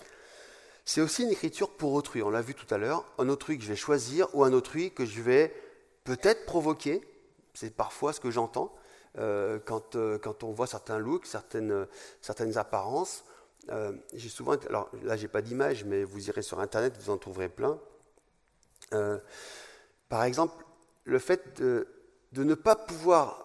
c'est 0.85 1.01
aussi 1.01 1.23
une 1.23 1.31
écriture 1.31 1.71
pour 1.71 1.93
autrui. 1.93 2.23
On 2.23 2.31
l'a 2.31 2.43
vu 2.43 2.55
tout 2.55 2.73
à 2.73 2.79
l'heure, 2.79 3.05
un 3.19 3.29
autrui 3.29 3.57
que 3.59 3.65
je 3.65 3.69
vais 3.69 3.77
choisir 3.77 4.29
ou 4.35 4.45
un 4.45 4.53
autrui 4.53 4.93
que 4.93 5.05
je 5.05 5.23
vais 5.23 5.55
peut-être 6.05 6.45
provoquer. 6.45 7.03
C'est 7.55 7.75
parfois 7.75 8.13
ce 8.13 8.21
que 8.21 8.31
j'entends 8.31 8.75
euh, 9.19 9.59
quand, 9.65 9.97
euh, 9.97 10.19
quand, 10.19 10.43
on 10.43 10.53
voit 10.53 10.67
certains 10.67 10.99
looks, 10.99 11.27
certaines, 11.27 11.87
certaines 12.21 12.59
apparences. 12.59 13.25
Euh, 13.71 13.93
j'ai 14.13 14.29
souvent, 14.29 14.57
alors 14.69 14.91
là, 15.03 15.17
j'ai 15.17 15.29
pas 15.29 15.41
d'image, 15.41 15.85
mais 15.85 16.05
vous 16.05 16.29
irez 16.29 16.43
sur 16.43 16.61
Internet, 16.61 16.95
vous 17.01 17.11
en 17.11 17.17
trouverez 17.17 17.49
plein. 17.49 17.79
par 20.09 20.25
exemple, 20.25 20.55
le 21.05 21.19
fait 21.19 21.61
de, 21.61 21.89
de 22.33 22.45
ne 22.45 22.55
pas 22.55 22.77
pouvoir 22.77 23.44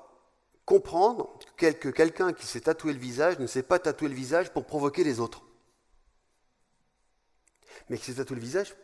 comprendre 0.69 1.39
que 1.57 1.89
quelqu'un 1.89 2.31
qui 2.31 2.45
s'est 2.45 2.61
tatoué 2.61 2.93
le 2.93 2.99
visage 2.99 3.39
ne 3.39 3.47
s'est 3.47 3.63
pas 3.63 3.79
tatoué 3.79 4.07
le 4.07 4.13
visage 4.13 4.53
pour 4.53 4.65
provoquer 4.65 5.03
les 5.03 5.19
autres 5.19 5.41
mais 7.89 7.97
qui 7.97 8.05
s'est 8.05 8.15
tatoué 8.15 8.35
le 8.35 8.41
visage 8.41 8.75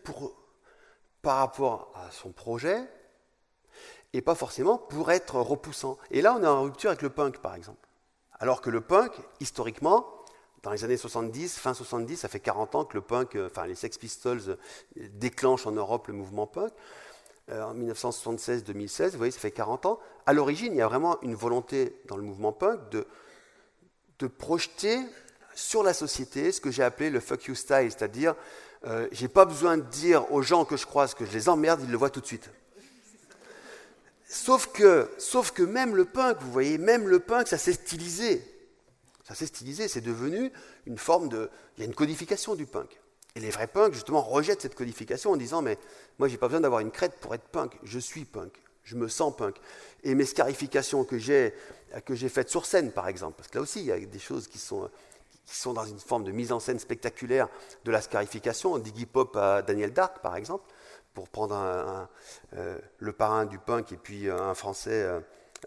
par 1.21 1.37
rapport 1.37 1.91
à 1.95 2.09
son 2.11 2.31
projet 2.31 2.81
et 4.13 4.21
pas 4.21 4.33
forcément 4.33 4.77
pour 4.77 5.11
être 5.11 5.35
repoussant. 5.39 5.97
Et 6.09 6.21
là, 6.21 6.35
on 6.35 6.43
est 6.43 6.47
en 6.47 6.63
rupture 6.63 6.89
avec 6.89 7.01
le 7.01 7.09
punk, 7.09 7.39
par 7.39 7.53
exemple. 7.53 7.87
Alors 8.39 8.61
que 8.61 8.69
le 8.69 8.81
punk, 8.81 9.11
historiquement, 9.39 10.07
dans 10.63 10.71
les 10.71 10.83
années 10.83 10.97
70, 10.97 11.59
fin 11.59 11.73
70, 11.73 12.17
ça 12.17 12.29
fait 12.29 12.39
40 12.39 12.75
ans 12.75 12.85
que 12.85 12.95
le 12.95 13.01
punk, 13.01 13.35
euh, 13.35 13.47
enfin 13.47 13.67
les 13.67 13.75
Sex 13.75 13.97
Pistols 13.97 14.41
euh, 14.47 14.55
déclenchent 14.95 15.67
en 15.67 15.71
Europe 15.71 16.07
le 16.07 16.13
mouvement 16.13 16.47
punk. 16.47 16.71
Euh, 17.51 17.61
en 17.61 17.75
1976-2016, 17.75 19.11
vous 19.11 19.17
voyez, 19.17 19.31
ça 19.31 19.39
fait 19.39 19.51
40 19.51 19.85
ans. 19.85 19.99
À 20.25 20.33
l'origine, 20.33 20.73
il 20.73 20.77
y 20.77 20.81
a 20.81 20.87
vraiment 20.87 21.21
une 21.21 21.35
volonté 21.35 21.95
dans 22.05 22.17
le 22.17 22.23
mouvement 22.23 22.51
punk 22.51 22.89
de, 22.89 23.05
de 24.17 24.27
projeter 24.27 24.99
sur 25.53 25.83
la 25.83 25.93
société 25.93 26.51
ce 26.51 26.59
que 26.59 26.71
j'ai 26.71 26.81
appelé 26.83 27.11
le 27.11 27.19
fuck 27.19 27.45
you 27.45 27.55
style, 27.55 27.91
c'est-à-dire 27.91 28.35
euh, 28.85 29.07
j'ai 29.11 29.27
pas 29.27 29.45
besoin 29.45 29.77
de 29.77 29.83
dire 29.83 30.31
aux 30.31 30.41
gens 30.41 30.65
que 30.65 30.75
je 30.75 30.87
croise 30.87 31.13
que 31.13 31.23
je 31.23 31.31
les 31.31 31.47
emmerde, 31.47 31.81
ils 31.83 31.91
le 31.91 31.97
voient 31.97 32.09
tout 32.09 32.21
de 32.21 32.25
suite. 32.25 32.49
Sauf 34.27 34.71
que, 34.71 35.09
sauf 35.19 35.51
que 35.51 35.61
même 35.61 35.95
le 35.95 36.05
punk, 36.05 36.37
vous 36.41 36.51
voyez, 36.51 36.79
même 36.79 37.07
le 37.07 37.19
punk, 37.19 37.47
ça 37.47 37.59
s'est 37.59 37.73
stylisé. 37.73 38.43
Ça 39.23 39.35
s'est 39.35 39.45
stylisé, 39.45 39.87
c'est 39.87 40.01
devenu 40.01 40.51
une 40.85 40.97
forme 40.97 41.29
de... 41.29 41.49
Il 41.77 41.81
y 41.81 41.83
a 41.83 41.85
une 41.85 41.95
codification 41.95 42.55
du 42.55 42.65
punk. 42.65 42.99
Et 43.35 43.39
les 43.41 43.49
vrais 43.49 43.67
punks, 43.67 43.93
justement, 43.93 44.21
rejettent 44.21 44.61
cette 44.61 44.75
codification 44.75 45.31
en 45.31 45.35
disant, 45.35 45.61
mais 45.61 45.77
moi, 46.19 46.27
j'ai 46.27 46.37
pas 46.37 46.47
besoin 46.47 46.61
d'avoir 46.61 46.81
une 46.81 46.91
crête 46.91 47.19
pour 47.19 47.35
être 47.35 47.47
punk. 47.49 47.77
Je 47.83 47.99
suis 47.99 48.25
punk. 48.25 48.53
Je 48.83 48.95
me 48.95 49.07
sens 49.07 49.35
punk. 49.35 49.55
Et 50.03 50.15
mes 50.15 50.25
scarifications 50.25 51.03
que 51.03 51.17
j'ai, 51.17 51.53
que 52.05 52.15
j'ai 52.15 52.29
faites 52.29 52.49
sur 52.49 52.65
scène, 52.65 52.91
par 52.91 53.07
exemple, 53.07 53.33
parce 53.37 53.49
que 53.49 53.57
là 53.57 53.61
aussi, 53.63 53.79
il 53.81 53.87
y 53.87 53.91
a 53.91 53.99
des 53.99 54.19
choses 54.19 54.47
qui 54.47 54.57
sont 54.57 54.89
qui 55.45 55.55
sont 55.55 55.73
dans 55.73 55.85
une 55.85 55.99
forme 55.99 56.23
de 56.23 56.31
mise 56.31 56.51
en 56.51 56.59
scène 56.59 56.79
spectaculaire 56.79 57.47
de 57.83 57.91
la 57.91 58.01
scarification, 58.01 58.77
d'Iggy 58.77 59.05
Pop 59.05 59.35
à 59.35 59.61
Daniel 59.61 59.93
Dark 59.93 60.19
par 60.21 60.35
exemple, 60.35 60.65
pour 61.13 61.29
prendre 61.29 62.07
euh, 62.53 62.77
le 62.99 63.13
parrain 63.13 63.45
du 63.45 63.59
punk 63.59 63.91
et 63.91 63.97
puis 63.97 64.29
un 64.29 64.53
Français 64.53 65.03
euh, 65.03 65.19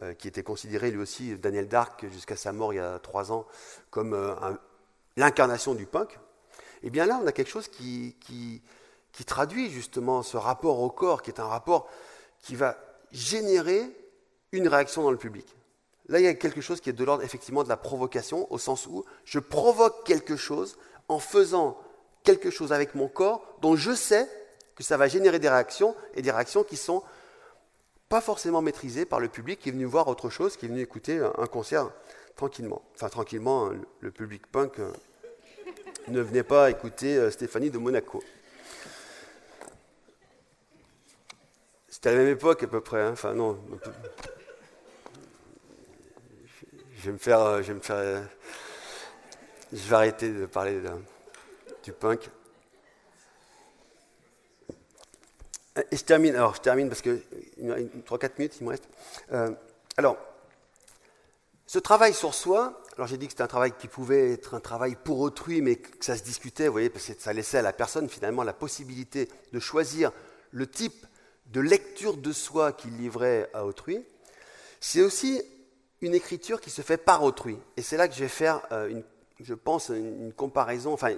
euh, 0.02 0.14
qui 0.14 0.28
était 0.28 0.42
considéré 0.42 0.90
lui 0.90 1.00
aussi, 1.00 1.36
Daniel 1.38 1.68
Dark, 1.68 2.06
jusqu'à 2.10 2.36
sa 2.36 2.52
mort 2.52 2.72
il 2.72 2.76
y 2.76 2.80
a 2.80 2.98
trois 2.98 3.32
ans, 3.32 3.46
comme 3.90 4.16
l'incarnation 5.16 5.74
du 5.74 5.86
punk. 5.86 6.18
Et 6.82 6.86
eh 6.88 6.90
bien 6.90 7.06
là, 7.06 7.20
on 7.22 7.26
a 7.26 7.32
quelque 7.32 7.50
chose 7.50 7.68
qui, 7.68 8.14
traduit 9.26 9.70
justement 9.70 10.22
ce 10.22 10.36
rapport 10.36 10.80
au 10.80 10.90
corps, 10.90 11.22
qui 11.22 11.30
est 11.30 11.40
un 11.40 11.46
rapport 11.46 11.88
qui 12.40 12.54
va 12.54 12.78
générer 13.10 13.90
une 14.52 14.68
réaction 14.68 15.02
dans 15.02 15.10
le 15.10 15.16
public. 15.16 15.46
Là, 16.06 16.20
il 16.20 16.24
y 16.24 16.28
a 16.28 16.34
quelque 16.34 16.60
chose 16.60 16.80
qui 16.80 16.88
est 16.88 16.92
de 16.92 17.04
l'ordre 17.04 17.24
effectivement 17.24 17.64
de 17.64 17.68
la 17.68 17.76
provocation, 17.76 18.50
au 18.52 18.58
sens 18.58 18.86
où 18.86 19.04
je 19.24 19.40
provoque 19.40 20.06
quelque 20.06 20.36
chose 20.36 20.78
en 21.08 21.18
faisant 21.18 21.78
quelque 22.22 22.50
chose 22.50 22.72
avec 22.72 22.94
mon 22.94 23.08
corps 23.08 23.42
dont 23.60 23.74
je 23.74 23.92
sais 23.92 24.28
que 24.76 24.84
ça 24.84 24.96
va 24.96 25.08
générer 25.08 25.40
des 25.40 25.48
réactions, 25.48 25.96
et 26.14 26.22
des 26.22 26.30
réactions 26.30 26.62
qui 26.62 26.76
sont 26.76 27.02
pas 28.08 28.20
forcément 28.20 28.62
maîtrisées 28.62 29.04
par 29.04 29.18
le 29.18 29.28
public 29.28 29.58
qui 29.58 29.70
est 29.70 29.72
venu 29.72 29.84
voir 29.84 30.06
autre 30.06 30.30
chose, 30.30 30.56
qui 30.56 30.66
est 30.66 30.68
venu 30.68 30.80
écouter 30.80 31.18
un 31.18 31.46
concert 31.46 31.90
tranquillement. 32.36 32.82
Enfin, 32.94 33.08
tranquillement, 33.08 33.70
le 34.00 34.10
public 34.12 34.46
punk 34.46 34.78
euh, 34.78 34.92
ne 36.10 36.20
venait 36.20 36.42
pas 36.42 36.70
écouter 36.70 37.16
euh, 37.16 37.30
Stéphanie 37.30 37.70
de 37.70 37.78
Monaco. 37.78 38.22
C'était 41.88 42.10
à 42.10 42.12
la 42.12 42.18
même 42.18 42.28
époque 42.28 42.62
à 42.62 42.66
peu 42.66 42.80
près. 42.80 43.02
Hein. 43.02 43.12
Enfin, 43.12 43.34
non. 43.34 43.58
Je 46.96 47.06
vais 47.06 47.12
me 47.12 47.18
faire. 47.18 47.40
Euh, 47.40 47.62
euh, 47.90 48.22
je 49.72 49.88
vais 49.88 49.96
arrêter 49.96 50.30
de 50.30 50.46
parler 50.46 50.80
du 51.82 51.92
punk. 51.92 52.30
Et 55.92 55.96
je 55.96 56.04
termine, 56.04 56.34
alors 56.34 56.54
je 56.56 56.60
termine 56.60 56.88
parce 56.88 57.02
que 57.02 57.20
3-4 57.60 58.30
minutes 58.38 58.56
il 58.60 58.64
me 58.64 58.70
reste. 58.70 58.88
Alors, 59.96 60.16
ce 61.66 61.78
travail 61.78 62.14
sur 62.14 62.34
soi, 62.34 62.80
alors 62.98 63.06
j'ai 63.06 63.16
dit 63.16 63.26
que 63.26 63.32
c'était 63.32 63.44
un 63.44 63.48
travail 63.48 63.72
qui 63.78 63.86
pouvait 63.86 64.32
être 64.32 64.54
un 64.54 64.60
travail 64.60 64.96
pour 64.96 65.20
autrui, 65.20 65.62
mais 65.62 65.76
que 65.76 66.04
ça 66.04 66.16
se 66.16 66.24
discutait, 66.24 66.66
vous 66.66 66.72
voyez, 66.72 66.90
parce 66.90 67.06
que 67.06 67.12
ça 67.16 67.32
laissait 67.32 67.58
à 67.58 67.62
la 67.62 67.72
personne 67.72 68.08
finalement 68.08 68.42
la 68.42 68.52
possibilité 68.52 69.28
de 69.52 69.60
choisir 69.60 70.10
le 70.50 70.66
type 70.66 71.06
de 71.46 71.60
lecture 71.60 72.16
de 72.16 72.32
soi 72.32 72.72
qu'il 72.72 72.96
livrait 72.96 73.50
à 73.54 73.64
autrui, 73.64 74.04
c'est 74.80 75.00
aussi 75.00 75.40
une 76.00 76.12
écriture 76.12 76.60
qui 76.60 76.70
se 76.70 76.82
fait 76.82 76.96
par 76.96 77.22
autrui. 77.22 77.56
Et 77.76 77.82
c'est 77.82 77.96
là 77.96 78.08
que 78.08 78.14
je 78.14 78.20
vais 78.20 78.28
faire, 78.28 78.62
euh, 78.72 79.00
je 79.38 79.54
pense, 79.54 79.90
une, 79.90 80.32
comparaison, 80.32 80.92
enfin 80.92 81.14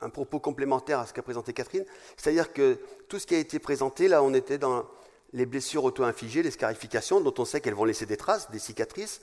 un 0.00 0.08
propos 0.08 0.40
complémentaire 0.40 1.00
à 1.00 1.06
ce 1.06 1.12
qu'a 1.12 1.22
présenté 1.22 1.52
Catherine. 1.52 1.84
C'est-à-dire 2.16 2.54
que 2.54 2.78
tout 3.10 3.18
ce 3.18 3.26
qui 3.26 3.34
a 3.34 3.38
été 3.38 3.58
présenté, 3.58 4.08
là, 4.08 4.22
on 4.22 4.32
était 4.32 4.56
dans 4.56 4.86
les 5.34 5.44
blessures 5.44 5.84
auto-infligées, 5.84 6.42
les 6.42 6.50
scarifications, 6.50 7.20
dont 7.20 7.34
on 7.36 7.44
sait 7.44 7.60
qu'elles 7.60 7.74
vont 7.74 7.84
laisser 7.84 8.06
des 8.06 8.16
traces, 8.16 8.50
des 8.50 8.58
cicatrices, 8.58 9.20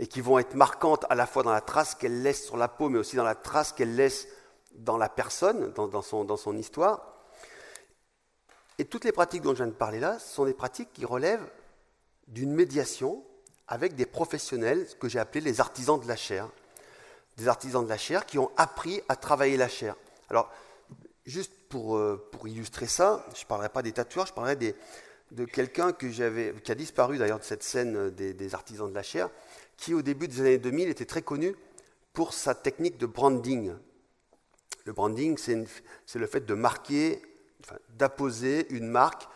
et 0.00 0.06
qui 0.06 0.22
vont 0.22 0.38
être 0.38 0.54
marquantes 0.54 1.04
à 1.10 1.14
la 1.14 1.26
fois 1.26 1.42
dans 1.42 1.52
la 1.52 1.60
trace 1.60 1.94
qu'elles 1.94 2.22
laissent 2.22 2.46
sur 2.46 2.56
la 2.56 2.68
peau, 2.68 2.88
mais 2.88 2.98
aussi 2.98 3.16
dans 3.16 3.22
la 3.22 3.34
trace 3.34 3.72
qu'elles 3.72 3.94
laissent 3.94 4.26
dans 4.72 4.96
la 4.96 5.10
personne, 5.10 5.72
dans, 5.74 6.02
son, 6.02 6.56
histoire. 6.56 7.18
Et 8.78 8.86
toutes 8.86 9.04
les 9.04 9.12
pratiques 9.12 9.42
dont 9.42 9.50
je 9.50 9.56
viens 9.56 9.66
de 9.66 9.72
parler 9.72 10.00
là, 10.00 10.18
ce 10.18 10.34
sont 10.34 10.46
des 10.46 10.54
pratiques 10.54 10.90
qui 10.94 11.04
relèvent 11.04 11.46
d'une 12.28 12.54
médiation 12.54 13.22
avec 13.68 13.94
des 13.94 14.06
professionnels, 14.06 14.88
ce 14.88 14.96
que 14.96 15.06
j'ai 15.06 15.18
appelé 15.18 15.42
les 15.42 15.60
artisans 15.60 16.00
de 16.00 16.08
la 16.08 16.16
chair. 16.16 16.48
Des 17.36 17.46
artisans 17.46 17.84
de 17.84 17.88
la 17.90 17.98
chair 17.98 18.24
qui 18.24 18.38
ont 18.38 18.50
appris 18.56 19.02
à 19.10 19.16
travailler 19.16 19.58
la 19.58 19.68
chair. 19.68 19.96
Alors, 20.30 20.50
juste 21.26 21.52
pour, 21.68 21.98
euh, 21.98 22.26
pour 22.32 22.48
illustrer 22.48 22.86
ça, 22.86 23.26
je 23.34 23.42
ne 23.42 23.46
parlerai 23.46 23.68
pas 23.68 23.82
des 23.82 23.92
tatoueurs, 23.92 24.24
je 24.24 24.32
parlerai 24.32 24.56
de 24.56 25.44
quelqu'un 25.44 25.92
qui 25.92 26.22
a 26.22 26.74
disparu 26.74 27.18
d'ailleurs 27.18 27.38
de 27.38 27.44
cette 27.44 27.62
scène 27.62 28.10
des, 28.10 28.32
des, 28.32 28.54
artisans 28.54 28.88
de 28.88 28.94
la 28.94 29.02
chair, 29.02 29.28
qui 29.80 29.94
au 29.94 30.02
début 30.02 30.28
des 30.28 30.40
années 30.40 30.58
2000 30.58 30.88
était 30.90 31.06
très 31.06 31.22
connu 31.22 31.56
pour 32.12 32.34
sa 32.34 32.54
technique 32.54 32.98
de 32.98 33.06
branding. 33.06 33.72
Le 34.84 34.92
branding, 34.92 35.38
c'est 35.38 36.18
le 36.18 36.26
fait 36.26 36.44
de 36.44 36.54
marquer 36.54 37.22
d'apposer 37.96 38.70
une 38.70 38.86
marque 38.86 39.26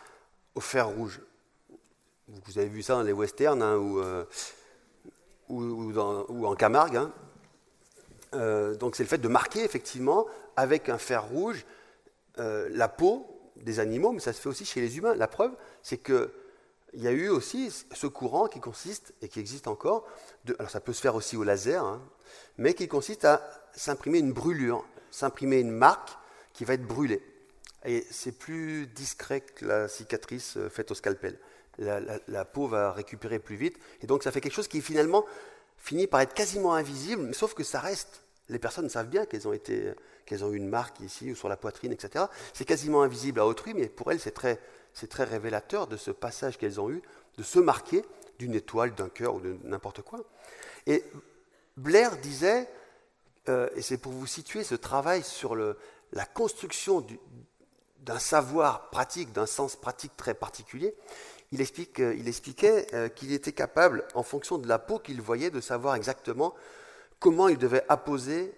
au 0.53 0.59
fer 0.59 0.87
rouge. 0.87 1.19
Vous 2.27 2.57
avez 2.57 2.67
vu 2.67 2.83
ça 2.83 2.93
dans 2.93 3.01
les 3.01 3.11
westerns 3.11 3.61
hein, 3.61 3.75
euh, 3.77 4.23
ou, 5.49 6.45
en 6.45 6.55
Camargue. 6.55 6.97
Hein. 6.97 7.11
Euh, 8.33 8.75
donc 8.75 8.95
c'est 8.95 9.03
le 9.03 9.09
fait 9.09 9.17
de 9.17 9.27
marquer 9.27 9.63
effectivement 9.63 10.27
avec 10.55 10.89
un 10.89 10.97
fer 10.97 11.25
rouge 11.25 11.65
euh, 12.37 12.67
la 12.71 12.87
peau 12.87 13.25
des 13.55 13.79
animaux, 13.79 14.11
mais 14.11 14.19
ça 14.19 14.33
se 14.33 14.41
fait 14.41 14.49
aussi 14.49 14.65
chez 14.65 14.81
les 14.81 14.97
humains. 14.97 15.15
La 15.15 15.27
preuve, 15.27 15.53
c'est 15.81 15.97
qu'il 16.95 17.03
y 17.03 17.07
a 17.07 17.11
eu 17.11 17.27
aussi 17.27 17.71
ce 17.93 18.07
courant 18.07 18.47
qui 18.47 18.61
consiste, 18.61 19.13
et 19.21 19.27
qui 19.27 19.39
existe 19.39 19.67
encore, 19.67 20.07
alors 20.59 20.71
ça 20.71 20.79
peut 20.79 20.93
se 20.93 21.01
faire 21.01 21.15
aussi 21.15 21.35
au 21.35 21.43
laser, 21.43 21.83
hein, 21.83 22.01
mais 22.57 22.73
qui 22.73 22.87
consiste 22.87 23.25
à 23.25 23.41
s'imprimer 23.75 24.19
une 24.19 24.31
brûlure, 24.31 24.85
s'imprimer 25.11 25.59
une 25.59 25.71
marque 25.71 26.11
qui 26.53 26.63
va 26.63 26.75
être 26.75 26.87
brûlée. 26.87 27.21
Et 27.83 28.05
c'est 28.09 28.31
plus 28.31 28.87
discret 28.87 29.41
que 29.41 29.65
la 29.65 29.87
cicatrice 29.87 30.55
euh, 30.57 30.69
faite 30.69 30.89
au 30.89 30.95
scalpel. 30.95 31.37
La, 31.77 32.45
peau 32.45 32.67
va 32.67 32.93
récupérer 32.93 33.37
plus 33.37 33.57
vite. 33.57 33.77
Et 34.01 34.07
donc 34.07 34.23
ça 34.23 34.31
fait 34.31 34.39
quelque 34.39 34.53
chose 34.53 34.69
qui 34.69 34.81
finalement 34.81 35.25
finit 35.77 36.07
par 36.07 36.21
être 36.21 36.33
quasiment 36.33 36.73
invisible, 36.73 37.35
sauf 37.35 37.53
que 37.53 37.65
ça 37.65 37.81
reste. 37.81 38.21
Les 38.47 38.59
personnes 38.59 38.89
savent 38.89 39.09
bien 39.09 39.25
qu'elles 39.25 39.45
ont, 39.45 39.53
qu'elles 40.25 40.45
ont 40.45 40.53
eu 40.53 40.55
une 40.55 40.69
marque 40.69 41.01
ici 41.01 41.33
ou 41.33 41.35
sur 41.35 41.49
la 41.49 41.57
poitrine, 41.57 41.91
etc. 41.91 42.25
C'est 42.53 42.63
quasiment 42.63 43.03
invisible 43.03 43.41
à 43.41 43.45
autrui, 43.45 43.73
mais 43.73 43.89
pour 43.89 44.09
elles, 44.09 44.21
c'est 44.21 44.31
très, 44.31 44.57
c'est 44.95 45.09
très 45.09 45.25
révélateur 45.25 45.87
de 45.87 45.97
ce 45.97 46.09
passage 46.09 46.57
qu'elles 46.57 46.79
ont 46.79 46.89
eu, 46.89 47.01
de 47.37 47.43
se 47.43 47.59
marquer 47.59 48.03
d'une 48.39 48.55
étoile, 48.55 48.95
d'un 48.95 49.09
cœur 49.09 49.35
ou 49.35 49.41
de 49.41 49.57
n'importe 49.63 50.01
quoi. 50.01 50.21
Et 50.87 51.03
Blair 51.75 52.17
disait, 52.17 52.69
euh, 53.49 53.67
et 53.75 53.81
c'est 53.81 53.97
pour 53.97 54.13
vous 54.13 54.25
situer 54.25 54.63
ce 54.63 54.73
travail 54.73 55.21
sur 55.21 55.55
la 55.55 56.25
construction 56.25 57.01
du, 57.01 57.19
d'un 57.99 58.19
savoir 58.19 58.89
pratique, 58.89 59.33
d'un 59.33 59.45
sens 59.45 59.75
pratique 59.75 60.15
très 60.15 60.33
particulier, 60.33 60.95
il, 61.51 61.59
euh, 61.59 62.25
expliquait 62.25 62.87
euh, 62.93 63.09
qu'il 63.09 63.33
était 63.33 63.51
capable, 63.51 64.05
en 64.13 64.23
fonction 64.23 64.57
de 64.57 64.67
la 64.67 64.79
peau 64.79 64.97
qu'il 64.97 65.21
voyait, 65.21 65.49
de 65.49 65.59
savoir 65.59 65.95
exactement 65.95 66.55
comment 67.19 67.49
il 67.49 67.57
devait 67.57 67.83
apposer 67.89 68.53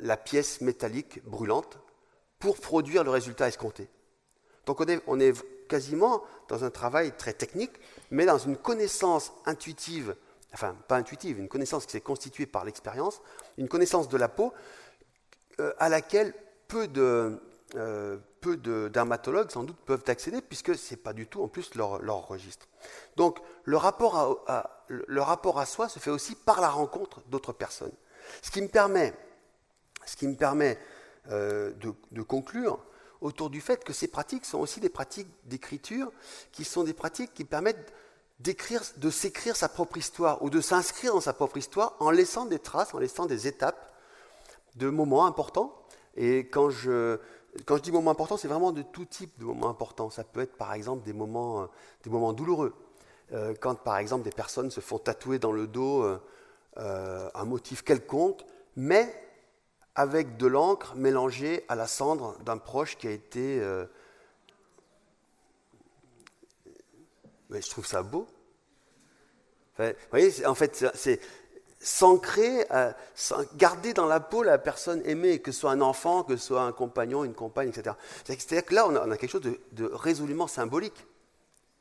la 0.00 0.16
pièce 0.16 0.60
métallique 0.60 1.24
brûlante 1.24 1.78
pour 2.40 2.58
produire 2.58 3.04
le 3.04 3.10
résultat 3.10 3.46
escompté. 3.46 3.88
Donc 4.66 4.80
on 5.06 5.20
est 5.20 5.32
quasiment 5.68 6.22
dans 6.48 6.64
un 6.64 6.70
travail 6.70 7.12
très 7.16 7.32
technique, 7.32 7.72
mais 8.10 8.24
dans 8.26 8.38
une 8.38 8.56
connaissance 8.56 9.32
intuitive, 9.46 10.16
enfin 10.52 10.76
pas 10.88 10.96
intuitive, 10.96 11.38
une 11.38 11.48
connaissance 11.48 11.86
qui 11.86 11.92
s'est 11.92 12.00
constituée 12.00 12.46
par 12.46 12.64
l'expérience, 12.64 13.20
une 13.58 13.68
connaissance 13.68 14.08
de 14.08 14.16
la 14.16 14.28
peau 14.28 14.52
à 15.78 15.88
laquelle 15.88 16.34
peu 16.68 16.86
de, 16.86 17.40
euh, 17.74 18.16
peu 18.40 18.56
de 18.56 18.88
dermatologues 18.88 19.50
sans 19.50 19.64
doute 19.64 19.76
peuvent 19.84 20.04
accéder 20.06 20.40
puisque 20.40 20.74
ce 20.74 20.94
n'est 20.94 21.00
pas 21.00 21.12
du 21.12 21.26
tout 21.26 21.42
en 21.42 21.48
plus 21.48 21.74
leur, 21.74 22.28
registre. 22.28 22.66
Donc 23.16 23.40
le 23.64 23.76
rapport 23.76 24.44
à, 24.46 24.84
le 24.88 25.20
rapport 25.20 25.58
à 25.58 25.66
soi 25.66 25.88
se 25.88 25.98
fait 25.98 26.10
aussi 26.10 26.34
par 26.34 26.60
la 26.60 26.68
rencontre 26.68 27.20
d'autres 27.26 27.52
personnes. 27.52 27.92
Ce 28.40 28.50
qui 28.50 28.62
me 28.62 28.68
permet, 28.68 29.12
ce 30.06 30.16
qui 30.16 30.28
me 30.28 30.36
permet 30.36 30.78
euh, 31.30 31.72
de, 32.12 32.22
conclure 32.22 32.78
autour 33.20 33.50
du 33.50 33.60
fait 33.60 33.84
que 33.84 33.92
ces 33.92 34.08
pratiques 34.08 34.44
sont 34.44 34.58
aussi 34.58 34.80
des 34.80 34.88
pratiques 34.88 35.28
d'écriture 35.44 36.12
qui 36.52 36.64
sont 36.64 36.84
des 36.84 36.92
pratiques 36.92 37.34
qui 37.34 37.44
permettent 37.44 37.92
d'écrire, 38.40 38.82
de 38.96 39.10
s'écrire 39.10 39.56
sa 39.56 39.68
propre 39.68 39.96
histoire 39.96 40.42
ou 40.42 40.50
de 40.50 40.60
s'inscrire 40.60 41.12
dans 41.14 41.20
sa 41.20 41.32
propre 41.32 41.56
histoire 41.56 41.94
en 41.98 42.10
laissant 42.10 42.44
des 42.46 42.58
traces, 42.58 42.94
en 42.94 42.98
laissant 42.98 43.26
des 43.26 43.46
étapes 43.46 43.92
de 44.76 44.88
moments 44.88 45.26
importants. 45.26 45.74
Et 46.16 46.48
quand 46.48 46.70
je, 46.70 47.18
quand 47.64 47.76
je 47.76 47.82
dis 47.82 47.92
moments 47.92 48.10
importants, 48.10 48.36
c'est 48.36 48.48
vraiment 48.48 48.72
de 48.72 48.82
tout 48.82 49.04
type 49.04 49.38
de 49.38 49.44
moments 49.44 49.68
importants. 49.68 50.10
Ça 50.10 50.24
peut 50.24 50.40
être 50.40 50.56
par 50.56 50.72
exemple 50.72 51.04
des 51.04 51.12
moments, 51.12 51.62
euh, 51.62 51.66
des 52.04 52.10
moments 52.10 52.32
douloureux. 52.32 52.74
Euh, 53.32 53.54
quand 53.60 53.74
par 53.74 53.98
exemple 53.98 54.24
des 54.24 54.30
personnes 54.30 54.70
se 54.70 54.80
font 54.80 54.98
tatouer 54.98 55.38
dans 55.38 55.52
le 55.52 55.66
dos 55.66 56.02
euh, 56.02 57.30
un 57.34 57.44
motif 57.44 57.82
quelconque, 57.82 58.44
mais 58.76 59.27
avec 59.98 60.36
de 60.36 60.46
l'encre 60.46 60.94
mélangée 60.94 61.64
à 61.68 61.74
la 61.74 61.86
cendre 61.86 62.38
d'un 62.44 62.56
proche 62.56 62.96
qui 62.96 63.06
a 63.06 63.10
été... 63.10 63.60
Mais 67.50 67.60
je 67.60 67.68
trouve 67.68 67.86
ça 67.86 68.02
beau. 68.02 68.26
vous 69.78 69.84
voyez, 70.10 70.46
en 70.46 70.54
fait, 70.54 70.86
c'est 70.94 71.20
s'ancrer, 71.80 72.66
euh, 72.72 72.92
garder 73.56 73.94
dans 73.94 74.06
la 74.06 74.20
peau 74.20 74.42
la 74.42 74.58
personne 74.58 75.02
aimée, 75.04 75.38
que 75.38 75.52
ce 75.52 75.60
soit 75.60 75.70
un 75.70 75.80
enfant, 75.80 76.22
que 76.22 76.36
ce 76.36 76.46
soit 76.48 76.62
un 76.62 76.72
compagnon, 76.72 77.24
une 77.24 77.34
compagne, 77.34 77.68
etc. 77.68 77.94
C'est-à-dire 78.24 78.64
que 78.64 78.74
là, 78.74 78.88
on 78.88 79.10
a, 79.10 79.16
quelque 79.16 79.30
chose 79.30 79.42
de, 79.72 79.84
résolument 79.92 80.46
symbolique, 80.46 81.06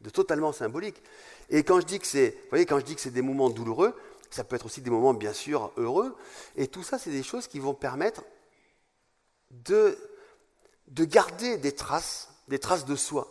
de 0.01 0.10
totalement 0.10 0.51
symbolique. 0.51 1.01
Et 1.49 1.63
quand 1.63 1.80
je 1.80 1.86
dis 1.86 1.99
que 1.99 2.08
c'est, 2.08 2.38
quand 2.51 2.80
je 2.80 2.86
dis 2.86 2.95
que 2.95 3.01
c'est 3.01 3.12
des 3.12 3.21
moments 3.21 3.49
douloureux, 3.49 3.95
ça 4.29 4.43
peut 4.43 4.55
être 4.55 4.65
aussi 4.65 4.81
des 4.81 4.89
moments 4.89 5.13
bien 5.13 5.33
sûr 5.33 5.71
heureux. 5.77 6.15
Et 6.55 6.67
tout 6.67 6.83
ça, 6.83 6.99
c'est 6.99 7.11
des 7.11 7.23
choses 7.23 7.47
qui 7.47 7.59
vont 7.59 7.73
permettre 7.73 8.23
de, 9.51 9.97
de 10.87 11.05
garder 11.05 11.57
des 11.57 11.73
traces, 11.73 12.29
des 12.47 12.59
traces 12.59 12.85
de 12.85 12.95
soi. 12.95 13.27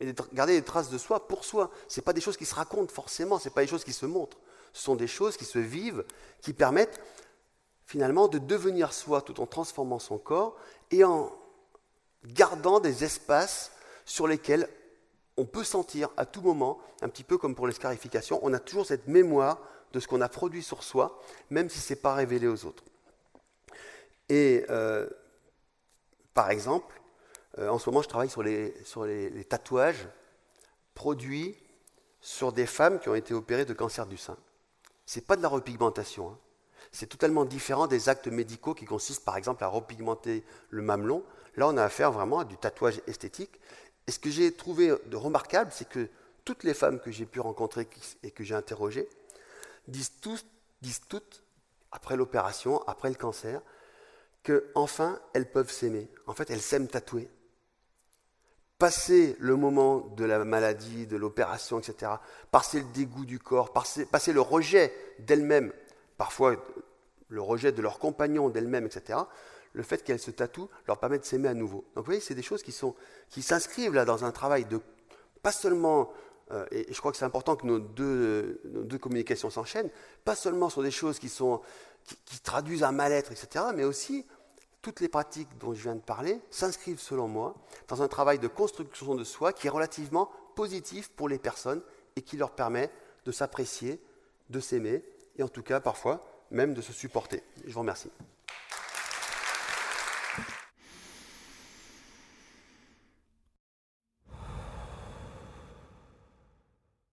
Et 0.00 0.12
de 0.12 0.22
garder 0.32 0.54
des 0.54 0.64
traces 0.64 0.90
de 0.90 0.98
soi 0.98 1.26
pour 1.26 1.44
soi. 1.44 1.70
Ce 1.88 2.00
pas 2.00 2.12
des 2.12 2.20
choses 2.20 2.36
qui 2.36 2.46
se 2.46 2.54
racontent 2.54 2.92
forcément, 2.92 3.38
ce 3.38 3.48
pas 3.48 3.62
des 3.62 3.66
choses 3.66 3.84
qui 3.84 3.92
se 3.92 4.06
montrent. 4.06 4.38
Ce 4.72 4.82
sont 4.82 4.94
des 4.94 5.08
choses 5.08 5.36
qui 5.36 5.44
se 5.44 5.58
vivent, 5.58 6.04
qui 6.40 6.52
permettent 6.52 7.00
finalement 7.86 8.28
de 8.28 8.38
devenir 8.38 8.92
soi 8.92 9.22
tout 9.22 9.40
en 9.40 9.46
transformant 9.46 9.98
son 9.98 10.18
corps 10.18 10.56
et 10.90 11.04
en 11.04 11.32
gardant 12.24 12.80
des 12.80 13.02
espaces 13.02 13.72
sur 14.04 14.26
lesquels 14.26 14.68
on 15.38 15.44
peut 15.44 15.64
sentir 15.64 16.10
à 16.16 16.26
tout 16.26 16.42
moment, 16.42 16.78
un 17.00 17.08
petit 17.08 17.24
peu 17.24 17.38
comme 17.38 17.54
pour 17.54 17.66
l'escarification, 17.66 18.40
on 18.42 18.52
a 18.52 18.58
toujours 18.58 18.86
cette 18.86 19.06
mémoire 19.06 19.58
de 19.92 20.00
ce 20.00 20.06
qu'on 20.06 20.20
a 20.20 20.28
produit 20.28 20.62
sur 20.62 20.82
soi, 20.82 21.20
même 21.50 21.68
si 21.68 21.80
ce 21.80 21.92
n'est 21.92 22.00
pas 22.00 22.14
révélé 22.14 22.46
aux 22.46 22.64
autres. 22.64 22.84
Et 24.28 24.64
euh, 24.70 25.08
par 26.34 26.50
exemple, 26.50 27.00
euh, 27.58 27.68
en 27.68 27.78
ce 27.78 27.88
moment, 27.88 28.02
je 28.02 28.08
travaille 28.08 28.28
sur 28.28 28.42
les, 28.42 28.74
sur 28.84 29.04
les, 29.04 29.44
tatouages 29.44 30.06
produits 30.94 31.56
sur 32.20 32.52
des 32.52 32.66
femmes 32.66 32.98
qui 32.98 33.08
ont 33.08 33.14
été 33.14 33.32
opérées 33.32 33.64
de 33.64 33.72
cancer 33.72 34.06
du 34.06 34.16
sein. 34.16 34.36
Ce 35.06 35.18
n'est 35.18 35.24
pas 35.24 35.36
de 35.36 35.42
la 35.42 35.48
repigmentation. 35.48 36.30
Hein. 36.30 36.38
C'est 36.92 37.06
totalement 37.06 37.44
différent 37.44 37.86
des 37.86 38.08
actes 38.08 38.28
médicaux 38.28 38.74
qui 38.74 38.84
consistent 38.84 39.24
par 39.24 39.36
exemple 39.36 39.64
à 39.64 39.68
repigmenter 39.68 40.44
le 40.70 40.82
mamelon. 40.82 41.24
Là, 41.56 41.68
on 41.68 41.76
a 41.76 41.84
affaire 41.84 42.12
vraiment 42.12 42.40
à 42.40 42.44
du 42.44 42.56
tatouage 42.56 43.00
esthétique. 43.06 43.60
Et 44.06 44.10
ce 44.10 44.18
que 44.18 44.30
j'ai 44.30 44.52
trouvé 44.52 44.94
de 45.06 45.16
remarquable, 45.16 45.70
c'est 45.72 45.88
que 45.88 46.08
toutes 46.44 46.64
les 46.64 46.74
femmes 46.74 46.98
que 47.00 47.10
j'ai 47.10 47.26
pu 47.26 47.40
rencontrer 47.40 47.86
et 48.22 48.30
que 48.30 48.42
j'ai 48.42 48.54
interrogées 48.54 49.08
disent, 49.88 50.12
disent 50.80 51.00
toutes, 51.08 51.42
après 51.90 52.16
l'opération, 52.16 52.82
après 52.86 53.08
le 53.08 53.14
cancer, 53.14 53.60
que 54.42 54.70
enfin 54.74 55.18
elles 55.34 55.50
peuvent 55.50 55.70
s'aimer. 55.70 56.08
En 56.26 56.32
fait, 56.32 56.50
elles 56.50 56.60
s'aiment 56.60 56.88
tatouer. 56.88 57.28
Passer 58.78 59.36
le 59.40 59.56
moment 59.56 59.98
de 60.16 60.24
la 60.24 60.44
maladie, 60.44 61.06
de 61.06 61.16
l'opération, 61.16 61.80
etc., 61.80 62.12
passer 62.52 62.80
le 62.80 62.86
dégoût 62.92 63.24
du 63.24 63.40
corps, 63.40 63.72
passer, 63.72 64.32
le 64.32 64.40
rejet 64.40 64.94
d'elles-mêmes, 65.18 65.72
parfois 66.16 66.56
le 67.28 67.42
rejet 67.42 67.72
de 67.72 67.82
leurs 67.82 67.98
compagnons, 67.98 68.48
d'elles-mêmes, 68.48 68.86
etc., 68.86 69.18
le 69.72 69.82
fait 69.82 70.02
qu'elles 70.02 70.20
se 70.20 70.30
tatouent 70.30 70.70
leur 70.86 70.98
permet 70.98 71.18
de 71.18 71.24
s'aimer 71.24 71.48
à 71.48 71.54
nouveau. 71.54 71.84
Donc 71.94 72.04
vous 72.04 72.04
voyez, 72.04 72.20
c'est 72.20 72.34
des 72.34 72.42
choses 72.42 72.62
qui, 72.62 72.72
sont, 72.72 72.94
qui 73.28 73.42
s'inscrivent 73.42 73.94
là 73.94 74.04
dans 74.04 74.24
un 74.24 74.32
travail 74.32 74.64
de 74.64 74.80
pas 75.42 75.52
seulement, 75.52 76.12
et, 76.70 76.92
je 76.92 76.98
crois 76.98 77.12
que 77.12 77.18
c'est 77.18 77.24
important 77.24 77.56
que 77.56 77.66
nos 77.66 77.78
deux, 77.78 78.60
nos 78.64 78.82
deux 78.82 78.98
communications 78.98 79.50
s'enchaînent, 79.50 79.90
pas 80.24 80.34
seulement 80.34 80.70
sur 80.70 80.82
des 80.82 80.90
choses 80.90 81.18
qui, 81.18 81.28
sont, 81.28 81.60
qui, 82.04 82.40
traduisent 82.40 82.82
un 82.82 82.92
mal-être, 82.92 83.32
etc., 83.32 83.66
mais 83.74 83.84
aussi 83.84 84.26
toutes 84.82 85.00
les 85.00 85.08
pratiques 85.08 85.48
dont 85.58 85.74
je 85.74 85.82
viens 85.82 85.96
de 85.96 86.00
parler 86.00 86.40
s'inscrivent, 86.50 87.00
selon 87.00 87.28
moi, 87.28 87.54
dans 87.88 88.02
un 88.02 88.08
travail 88.08 88.38
de 88.38 88.48
construction 88.48 89.14
de 89.14 89.24
soi 89.24 89.52
qui 89.52 89.66
est 89.66 89.70
relativement 89.70 90.30
positif 90.54 91.10
pour 91.10 91.28
les 91.28 91.38
personnes 91.38 91.82
et 92.16 92.22
qui 92.22 92.36
leur 92.36 92.52
permet 92.52 92.90
de 93.24 93.32
s'apprécier, 93.32 94.00
de 94.50 94.60
s'aimer, 94.60 95.04
et 95.36 95.42
en 95.42 95.48
tout 95.48 95.62
cas, 95.62 95.80
parfois, 95.80 96.26
même 96.50 96.74
de 96.74 96.80
se 96.80 96.92
supporter. 96.92 97.42
Je 97.66 97.72
vous 97.72 97.80
remercie. 97.80 98.10